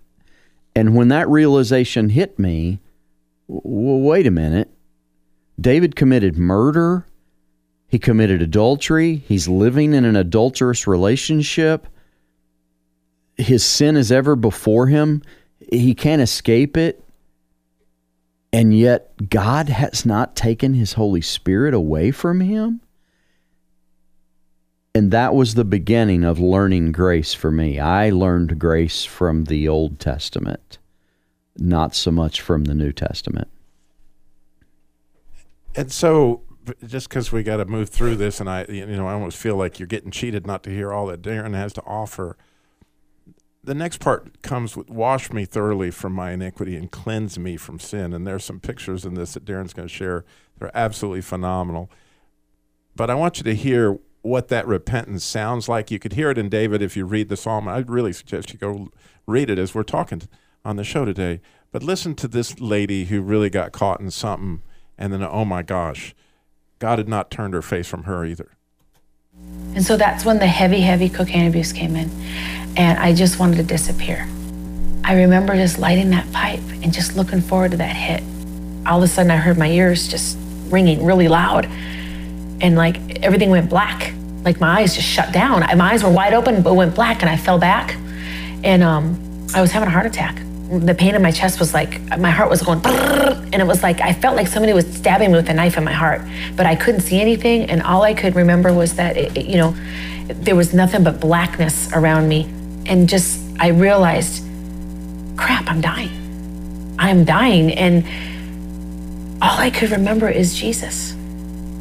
And 0.74 0.96
when 0.96 1.08
that 1.08 1.28
realization 1.28 2.10
hit 2.10 2.38
me, 2.38 2.80
well, 3.46 4.00
wait 4.00 4.26
a 4.26 4.30
minute. 4.30 4.70
David 5.60 5.94
committed 5.94 6.36
murder. 6.36 7.06
He 7.86 7.98
committed 7.98 8.40
adultery. 8.40 9.22
He's 9.26 9.48
living 9.48 9.92
in 9.92 10.04
an 10.04 10.16
adulterous 10.16 10.86
relationship. 10.86 11.86
His 13.36 13.64
sin 13.64 13.96
is 13.96 14.12
ever 14.12 14.36
before 14.36 14.86
him. 14.86 15.22
He 15.72 15.94
can't 15.94 16.22
escape 16.22 16.76
it. 16.76 17.04
And 18.52 18.76
yet, 18.76 19.30
God 19.30 19.68
has 19.68 20.04
not 20.04 20.34
taken 20.34 20.74
his 20.74 20.94
Holy 20.94 21.20
Spirit 21.20 21.72
away 21.72 22.10
from 22.10 22.40
him. 22.40 22.80
And 24.92 25.12
that 25.12 25.34
was 25.34 25.54
the 25.54 25.64
beginning 25.64 26.24
of 26.24 26.40
learning 26.40 26.90
grace 26.90 27.32
for 27.32 27.52
me. 27.52 27.78
I 27.78 28.10
learned 28.10 28.58
grace 28.58 29.04
from 29.04 29.44
the 29.44 29.68
Old 29.68 30.00
Testament, 30.00 30.78
not 31.56 31.94
so 31.94 32.10
much 32.10 32.40
from 32.40 32.64
the 32.64 32.74
New 32.74 32.92
Testament. 32.92 33.48
and 35.76 35.92
so 35.92 36.42
just 36.86 37.08
because 37.08 37.32
we 37.32 37.42
got 37.42 37.56
to 37.56 37.64
move 37.64 37.88
through 37.88 38.16
this, 38.16 38.40
and 38.40 38.48
I, 38.48 38.64
you 38.68 38.84
know, 38.86 39.06
I 39.06 39.12
almost 39.12 39.36
feel 39.36 39.56
like 39.56 39.78
you're 39.78 39.86
getting 39.86 40.10
cheated 40.10 40.46
not 40.46 40.62
to 40.64 40.70
hear 40.70 40.92
all 40.92 41.06
that 41.06 41.22
Darren 41.22 41.54
has 41.54 41.72
to 41.74 41.82
offer. 41.84 42.36
The 43.62 43.74
next 43.74 43.98
part 43.98 44.40
comes 44.42 44.76
with 44.76 44.88
wash 44.88 45.32
me 45.32 45.44
thoroughly 45.44 45.90
from 45.90 46.14
my 46.14 46.32
iniquity 46.32 46.76
and 46.76 46.90
cleanse 46.90 47.38
me 47.38 47.56
from 47.56 47.78
sin. 47.78 48.12
And 48.14 48.26
there's 48.26 48.44
some 48.44 48.58
pictures 48.60 49.04
in 49.04 49.14
this 49.14 49.34
that 49.34 49.44
Darren's 49.44 49.74
going 49.74 49.88
to 49.88 49.94
share. 49.94 50.24
They're 50.58 50.70
absolutely 50.74 51.20
phenomenal. 51.20 51.90
But 52.96 53.10
I 53.10 53.14
want 53.14 53.38
you 53.38 53.44
to 53.44 53.54
hear 53.54 53.98
what 54.22 54.48
that 54.48 54.66
repentance 54.66 55.24
sounds 55.24 55.68
like. 55.68 55.90
You 55.90 55.98
could 55.98 56.14
hear 56.14 56.30
it 56.30 56.38
in 56.38 56.48
David 56.48 56.82
if 56.82 56.96
you 56.96 57.04
read 57.04 57.28
the 57.28 57.36
psalm. 57.36 57.68
I'd 57.68 57.90
really 57.90 58.12
suggest 58.12 58.52
you 58.52 58.58
go 58.58 58.88
read 59.26 59.50
it 59.50 59.58
as 59.58 59.74
we're 59.74 59.82
talking 59.82 60.22
on 60.64 60.76
the 60.76 60.84
show 60.84 61.04
today. 61.04 61.40
But 61.72 61.82
listen 61.82 62.14
to 62.16 62.28
this 62.28 62.60
lady 62.60 63.06
who 63.06 63.22
really 63.22 63.50
got 63.50 63.72
caught 63.72 64.00
in 64.00 64.10
something, 64.10 64.62
and 64.98 65.12
then, 65.12 65.22
oh 65.22 65.44
my 65.44 65.62
gosh, 65.62 66.14
God 66.78 66.98
had 66.98 67.08
not 67.08 67.30
turned 67.30 67.54
her 67.54 67.62
face 67.62 67.86
from 67.86 68.04
her 68.04 68.24
either. 68.24 68.56
And 69.74 69.84
so 69.84 69.96
that's 69.96 70.24
when 70.24 70.38
the 70.38 70.46
heavy, 70.46 70.80
heavy 70.80 71.08
cocaine 71.08 71.46
abuse 71.46 71.72
came 71.72 71.96
in. 71.96 72.10
And 72.76 72.98
I 72.98 73.14
just 73.14 73.38
wanted 73.38 73.56
to 73.56 73.62
disappear. 73.62 74.28
I 75.04 75.14
remember 75.14 75.54
just 75.54 75.78
lighting 75.78 76.10
that 76.10 76.30
pipe 76.32 76.60
and 76.82 76.92
just 76.92 77.16
looking 77.16 77.40
forward 77.40 77.72
to 77.72 77.76
that 77.78 77.94
hit. 77.96 78.22
All 78.86 78.98
of 78.98 79.04
a 79.04 79.08
sudden, 79.08 79.30
I 79.30 79.36
heard 79.36 79.58
my 79.58 79.68
ears 79.68 80.08
just 80.08 80.36
ringing 80.68 81.04
really 81.04 81.28
loud. 81.28 81.66
And 82.60 82.76
like 82.76 83.24
everything 83.24 83.50
went 83.50 83.70
black. 83.70 84.12
Like 84.44 84.60
my 84.60 84.80
eyes 84.80 84.94
just 84.94 85.06
shut 85.06 85.32
down. 85.32 85.60
My 85.76 85.92
eyes 85.92 86.02
were 86.02 86.10
wide 86.10 86.32
open, 86.32 86.62
but 86.62 86.74
went 86.74 86.94
black, 86.94 87.22
and 87.22 87.30
I 87.30 87.36
fell 87.36 87.58
back. 87.58 87.96
And 88.64 88.82
um, 88.82 89.46
I 89.54 89.60
was 89.60 89.70
having 89.70 89.88
a 89.88 89.90
heart 89.90 90.06
attack. 90.06 90.36
The 90.70 90.94
pain 90.94 91.14
in 91.16 91.22
my 91.22 91.32
chest 91.32 91.58
was 91.58 91.74
like, 91.74 92.00
my 92.18 92.30
heart 92.30 92.48
was 92.48 92.62
going, 92.62 92.80
and 92.86 93.54
it 93.56 93.66
was 93.66 93.82
like, 93.82 94.00
I 94.00 94.12
felt 94.12 94.36
like 94.36 94.46
somebody 94.46 94.72
was 94.72 94.86
stabbing 94.94 95.32
me 95.32 95.36
with 95.36 95.48
a 95.48 95.54
knife 95.54 95.76
in 95.76 95.82
my 95.84 95.92
heart, 95.92 96.22
but 96.54 96.64
I 96.64 96.76
couldn't 96.76 97.00
see 97.00 97.20
anything. 97.20 97.68
And 97.68 97.82
all 97.82 98.02
I 98.02 98.14
could 98.14 98.36
remember 98.36 98.72
was 98.72 98.94
that, 98.94 99.16
it, 99.16 99.36
it- 99.36 99.46
you 99.46 99.56
know, 99.56 99.74
there 100.28 100.54
was 100.54 100.72
nothing 100.72 101.02
but 101.02 101.18
blackness 101.20 101.92
around 101.92 102.28
me. 102.28 102.44
And 102.86 103.08
just, 103.08 103.40
I 103.58 103.68
realized, 103.68 104.44
crap, 105.36 105.68
I'm 105.68 105.80
dying. 105.80 106.94
I'm 106.98 107.24
dying. 107.24 107.72
And 107.72 108.04
all 109.42 109.58
I 109.58 109.70
could 109.70 109.90
remember 109.90 110.28
is 110.28 110.54
Jesus. 110.54 111.16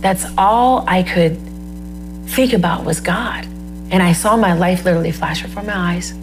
That's 0.01 0.25
all 0.37 0.83
I 0.87 1.03
could 1.03 1.37
think 2.29 2.53
about 2.53 2.85
was 2.85 2.99
God. 3.01 3.45
And 3.91 4.01
I 4.01 4.13
saw 4.13 4.35
my 4.35 4.53
life 4.53 4.83
literally 4.85 5.11
flash 5.11 5.41
before 5.43 5.63
my 5.63 5.75
eyes. 5.95 6.13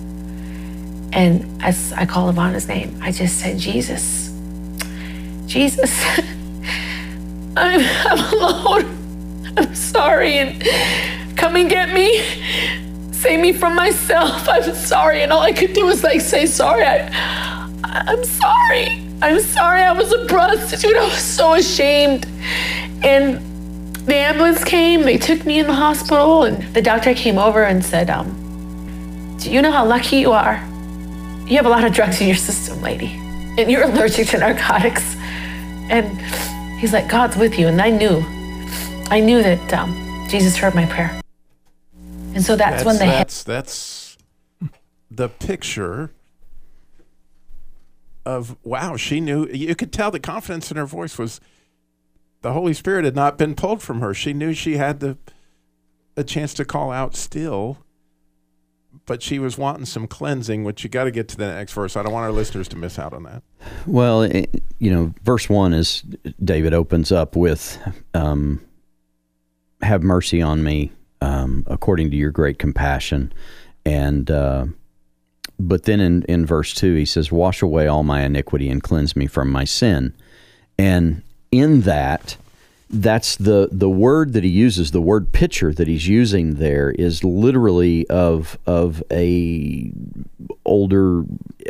And 1.17 1.63
as 1.63 1.95
I 1.95 2.05
called 2.05 2.35
upon 2.35 2.53
his 2.53 2.69
name, 2.69 2.99
I 3.01 3.11
just 3.11 3.41
said, 3.41 3.59
Jesus, 3.59 4.35
Jesus, 5.47 5.99
I'm, 7.57 7.81
I'm 8.05 8.35
alone. 8.35 9.55
I'm 9.57 9.75
sorry. 9.75 10.37
And 10.37 11.35
come 11.35 11.57
and 11.57 11.71
get 11.71 11.95
me. 11.95 12.23
Save 13.13 13.41
me 13.41 13.55
from 13.55 13.75
myself. 13.75 14.47
I'm 14.49 14.75
sorry. 14.75 15.23
And 15.23 15.33
all 15.33 15.41
I 15.41 15.53
could 15.53 15.73
do 15.73 15.87
was 15.87 16.05
like 16.05 16.21
say 16.21 16.45
sorry. 16.45 16.85
I, 16.85 17.09
I'm 17.83 18.23
sorry. 18.23 19.03
I'm 19.23 19.41
sorry. 19.41 19.81
I 19.81 19.93
was 19.93 20.13
a 20.13 20.27
prostitute. 20.27 20.97
I 20.97 21.05
was 21.05 21.17
so 21.17 21.55
ashamed. 21.55 22.27
And 23.03 23.41
the 24.07 24.17
ambulance 24.17 24.63
came. 24.65 25.01
They 25.01 25.17
took 25.17 25.47
me 25.47 25.61
in 25.61 25.67
the 25.67 25.75
hospital, 25.75 26.43
and 26.43 26.63
the 26.75 26.83
doctor 26.83 27.15
came 27.15 27.39
over 27.39 27.65
and 27.65 27.83
said, 27.83 28.11
um, 28.11 29.39
"Do 29.41 29.51
you 29.51 29.63
know 29.63 29.73
how 29.73 29.87
lucky 29.87 30.19
you 30.19 30.33
are? 30.33 30.63
You 31.47 31.57
have 31.57 31.67
a 31.67 31.71
lot 31.71 31.85
of 31.85 31.93
drugs 31.93 32.21
in 32.21 32.27
your 32.27 32.37
system, 32.37 32.83
lady, 32.83 33.13
and 33.57 33.71
you're 33.71 33.85
allergic 33.85 34.29
to 34.29 34.39
narcotics." 34.39 35.15
And 35.89 36.21
he's 36.81 36.93
like, 36.93 37.09
"God's 37.09 37.37
with 37.37 37.59
you." 37.59 37.69
And 37.69 37.81
I 37.81 37.91
knew, 37.91 38.25
I 39.11 39.21
knew 39.21 39.43
that 39.43 39.73
um, 39.73 40.27
Jesus 40.29 40.57
heard 40.57 40.75
my 40.75 40.87
prayer. 40.87 41.21
And 42.35 42.45
so 42.45 42.57
that's, 42.57 42.85
when 42.85 42.97
the 42.97 43.05
that's 43.05 43.45
that's 43.45 44.19
the 45.11 45.29
picture 45.29 46.11
of 48.25 48.57
wow. 48.65 48.97
She 48.97 49.21
knew. 49.21 49.47
You 49.47 49.75
could 49.77 49.93
tell 49.93 50.11
the 50.11 50.21
confidence 50.21 50.71
in 50.71 50.77
her 50.77 50.85
voice 50.85 51.17
was 51.17 51.41
the 52.43 52.53
Holy 52.53 52.75
Spirit 52.75 53.05
had 53.05 53.15
not 53.15 53.39
been 53.39 53.55
pulled 53.55 53.83
from 53.83 54.01
her. 54.01 54.13
She 54.13 54.33
knew 54.33 54.53
she 54.53 54.77
had 54.77 55.01
the 55.01 55.17
a 56.17 56.25
chance 56.25 56.53
to 56.55 56.65
call 56.65 56.91
out 56.91 57.15
still. 57.15 57.79
But 59.07 59.23
she 59.23 59.39
was 59.39 59.57
wanting 59.57 59.87
some 59.87 60.07
cleansing, 60.07 60.65
which 60.65 60.83
you 60.85 60.91
got 60.91 61.05
to 61.05 61.11
get 61.11 61.29
to 61.29 61.37
the 61.37 61.47
next 61.47 61.73
verse. 61.73 61.97
I 61.97 62.03
don't 62.03 62.13
want 62.13 62.25
our 62.25 62.33
listeners 62.33 62.69
to 62.69 62.77
miss 62.77 62.99
out 62.99 63.13
on 63.13 63.23
that. 63.23 63.43
Well, 63.87 64.23
it, 64.23 64.63
you 64.79 64.91
know, 64.91 65.15
verse 65.23 65.49
one 65.49 65.73
is 65.73 66.03
David 66.43 66.75
opens 66.75 67.13
up 67.13 67.37
with, 67.37 67.79
um, 68.15 68.61
"Have 69.81 70.03
mercy 70.03 70.43
on 70.43 70.63
me, 70.63 70.93
um, 71.21 71.65
according 71.69 72.11
to 72.11 72.17
your 72.17 72.33
great 72.33 72.59
compassion," 72.59 73.33
and 73.85 74.31
uh, 74.31 74.67
but 75.59 75.85
then 75.85 76.01
in 76.01 76.23
in 76.25 76.45
verse 76.45 76.75
two 76.75 76.95
he 76.95 77.05
says, 77.05 77.31
"Wash 77.31 77.63
away 77.63 77.87
all 77.87 78.03
my 78.03 78.23
iniquity 78.23 78.69
and 78.69 78.83
cleanse 78.83 79.15
me 79.17 79.27
from 79.27 79.51
my 79.51 79.65
sin," 79.65 80.13
and 80.79 81.23
in 81.53 81.83
that 81.83 82.37
that's 82.89 83.37
the 83.37 83.69
the 83.73 83.91
word 83.91 84.33
that 84.33 84.45
he 84.45 84.51
uses 84.51 84.93
the 84.93 85.01
word 85.01 85.33
pitcher 85.33 85.73
that 85.73 85.89
he's 85.89 86.07
using 86.07 86.55
there 86.55 86.93
is 86.93 87.25
literally 87.25 88.07
of 88.09 88.59
of 88.67 89.03
a 89.11 89.93
older 90.65 91.25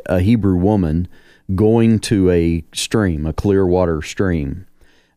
a 0.07 0.21
Hebrew 0.21 0.57
woman 0.57 1.09
going 1.55 2.01
to 2.01 2.31
a 2.31 2.63
stream 2.75 3.25
a 3.25 3.33
clear 3.33 3.67
water 3.67 4.03
stream 4.03 4.67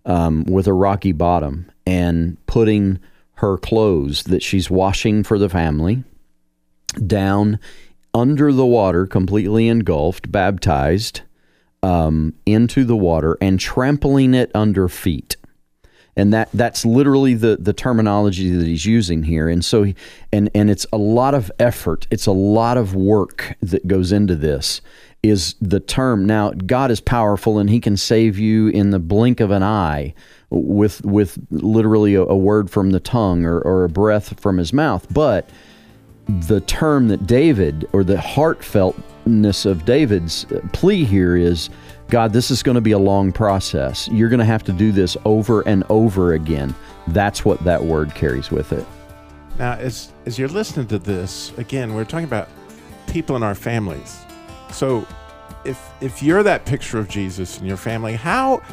um, 0.06 0.46
with 0.46 0.68
a 0.68 0.74
rocky 0.74 1.12
bottom 1.12 1.70
and 1.86 2.38
putting 2.46 3.00
her 3.36 3.58
clothes 3.58 4.24
that 4.24 4.42
she's 4.42 4.70
washing 4.70 5.24
for 5.24 5.38
the 5.38 5.50
family 5.50 6.04
down 7.06 7.60
under 8.14 8.54
the 8.54 8.66
water 8.66 9.06
completely 9.06 9.68
engulfed 9.68 10.32
baptized 10.32 11.22
um, 11.84 12.34
into 12.46 12.86
the 12.86 12.96
water 12.96 13.38
and 13.42 13.60
trampling 13.60 14.34
it 14.34 14.50
under 14.56 14.88
feet 14.88 15.36
and 16.20 16.34
that 16.34 16.50
that's 16.54 16.86
literally 16.86 17.34
the 17.34 17.58
the 17.60 17.74
terminology 17.74 18.52
that 18.52 18.68
he's 18.68 18.86
using 18.86 19.24
here. 19.24 19.48
And 19.48 19.64
so 19.64 19.84
he, 19.84 19.96
and 20.32 20.50
and 20.54 20.70
it's 20.70 20.86
a 20.92 20.98
lot 20.98 21.34
of 21.34 21.52
effort. 21.60 22.08
It's 22.12 22.26
a 22.26 22.32
lot 22.32 22.78
of 22.78 22.94
work 22.94 23.56
that 23.62 23.88
goes 23.88 24.12
into 24.12 24.36
this 24.36 24.82
is 25.24 25.56
the 25.62 25.80
term. 25.80 26.26
Now 26.26 26.52
God 26.52 26.92
is 26.92 27.02
powerful 27.02 27.58
and 27.58 27.70
he 27.70 27.80
can 27.80 27.98
save 27.98 28.38
you 28.38 28.68
in 28.68 28.92
the 28.92 29.00
blink 29.00 29.40
of 29.40 29.52
an 29.52 29.64
eye 29.64 30.14
with 30.50 31.04
with 31.06 31.38
literally 31.52 32.16
a, 32.16 32.22
a 32.22 32.38
word 32.38 32.70
from 32.70 32.92
the 32.92 33.00
tongue 33.00 33.46
or, 33.46 33.60
or 33.60 33.84
a 33.84 33.90
breath 33.90 34.40
from 34.40 34.58
his 34.58 34.74
mouth. 34.74 35.08
But 35.14 35.50
the 36.28 36.62
term 36.62 37.08
that 37.08 37.26
David 37.28 37.88
or 37.92 38.04
the 38.04 38.16
heartfeltness 38.16 39.66
of 39.66 39.86
David's 39.86 40.46
plea 40.74 41.04
here 41.04 41.36
is 41.36 41.70
God, 42.10 42.34
this 42.34 42.50
is 42.50 42.64
going 42.64 42.76
to 42.76 42.82
be 42.82 42.92
a 42.92 43.00
long 43.00 43.32
process. 43.32 44.08
You're 44.08 44.30
going 44.30 44.40
to 44.40 44.46
have 44.46 44.64
to 44.64 44.74
do 44.74 44.92
this 44.92 45.16
over 45.26 45.62
and 45.62 45.84
over 45.90 46.34
again. 46.34 46.74
That's 47.08 47.46
what 47.46 47.64
that 47.66 47.84
word 47.84 48.16
carries 48.16 48.50
with 48.50 48.74
it. 48.74 48.86
Now, 49.60 49.74
as 49.74 50.12
as 50.26 50.40
you're 50.40 50.48
listening 50.48 50.88
to 50.88 50.98
this, 50.98 51.56
again, 51.58 51.94
we're 51.94 52.06
talking 52.06 52.26
about 52.26 52.50
people 53.08 53.36
in 53.36 53.44
our 53.44 53.54
families. 53.54 54.20
So, 54.72 55.06
if 55.66 55.80
if 56.02 56.24
you're 56.24 56.42
that 56.42 56.66
picture 56.66 56.98
of 56.98 57.10
Jesus 57.10 57.60
in 57.60 57.66
your 57.66 57.78
family, 57.78 58.16
how 58.16 58.64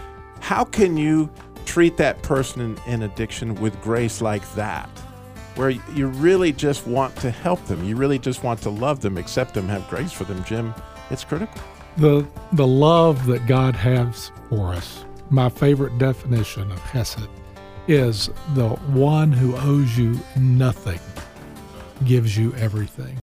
how 0.41 0.65
can 0.65 0.97
you 0.97 1.29
treat 1.67 1.99
that 1.99 2.23
person 2.23 2.63
in, 2.63 2.79
in 2.87 3.03
addiction 3.03 3.55
with 3.57 3.79
grace 3.83 4.23
like 4.23 4.51
that? 4.55 4.89
Where 5.57 5.71
you 5.71 6.07
really 6.07 6.53
just 6.53 6.87
want 6.87 7.15
to 7.17 7.31
help 7.31 7.63
them, 7.67 7.85
you 7.85 7.97
really 7.97 8.19
just 8.19 8.45
want 8.45 8.63
to 8.63 8.71
love 8.71 9.01
them, 9.01 9.19
accept 9.19 9.53
them, 9.53 9.69
have 9.69 9.87
grace 9.89 10.13
for 10.13 10.25
them, 10.25 10.43
Jim. 10.45 10.73
It's 11.11 11.25
critical 11.25 11.61
the 11.97 12.27
the 12.53 12.67
love 12.67 13.27
that 13.27 13.47
God 13.47 13.75
has 13.75 14.31
for 14.49 14.73
us. 14.73 15.05
My 15.31 15.49
favorite 15.49 15.99
definition 15.99 16.71
of 16.71 16.79
Hesed 16.81 17.29
is 17.89 18.31
the 18.55 18.69
one 18.69 19.33
who 19.33 19.57
owes 19.57 19.97
you 19.97 20.19
nothing 20.37 21.01
gives 22.05 22.37
you 22.37 22.53
everything. 22.55 23.15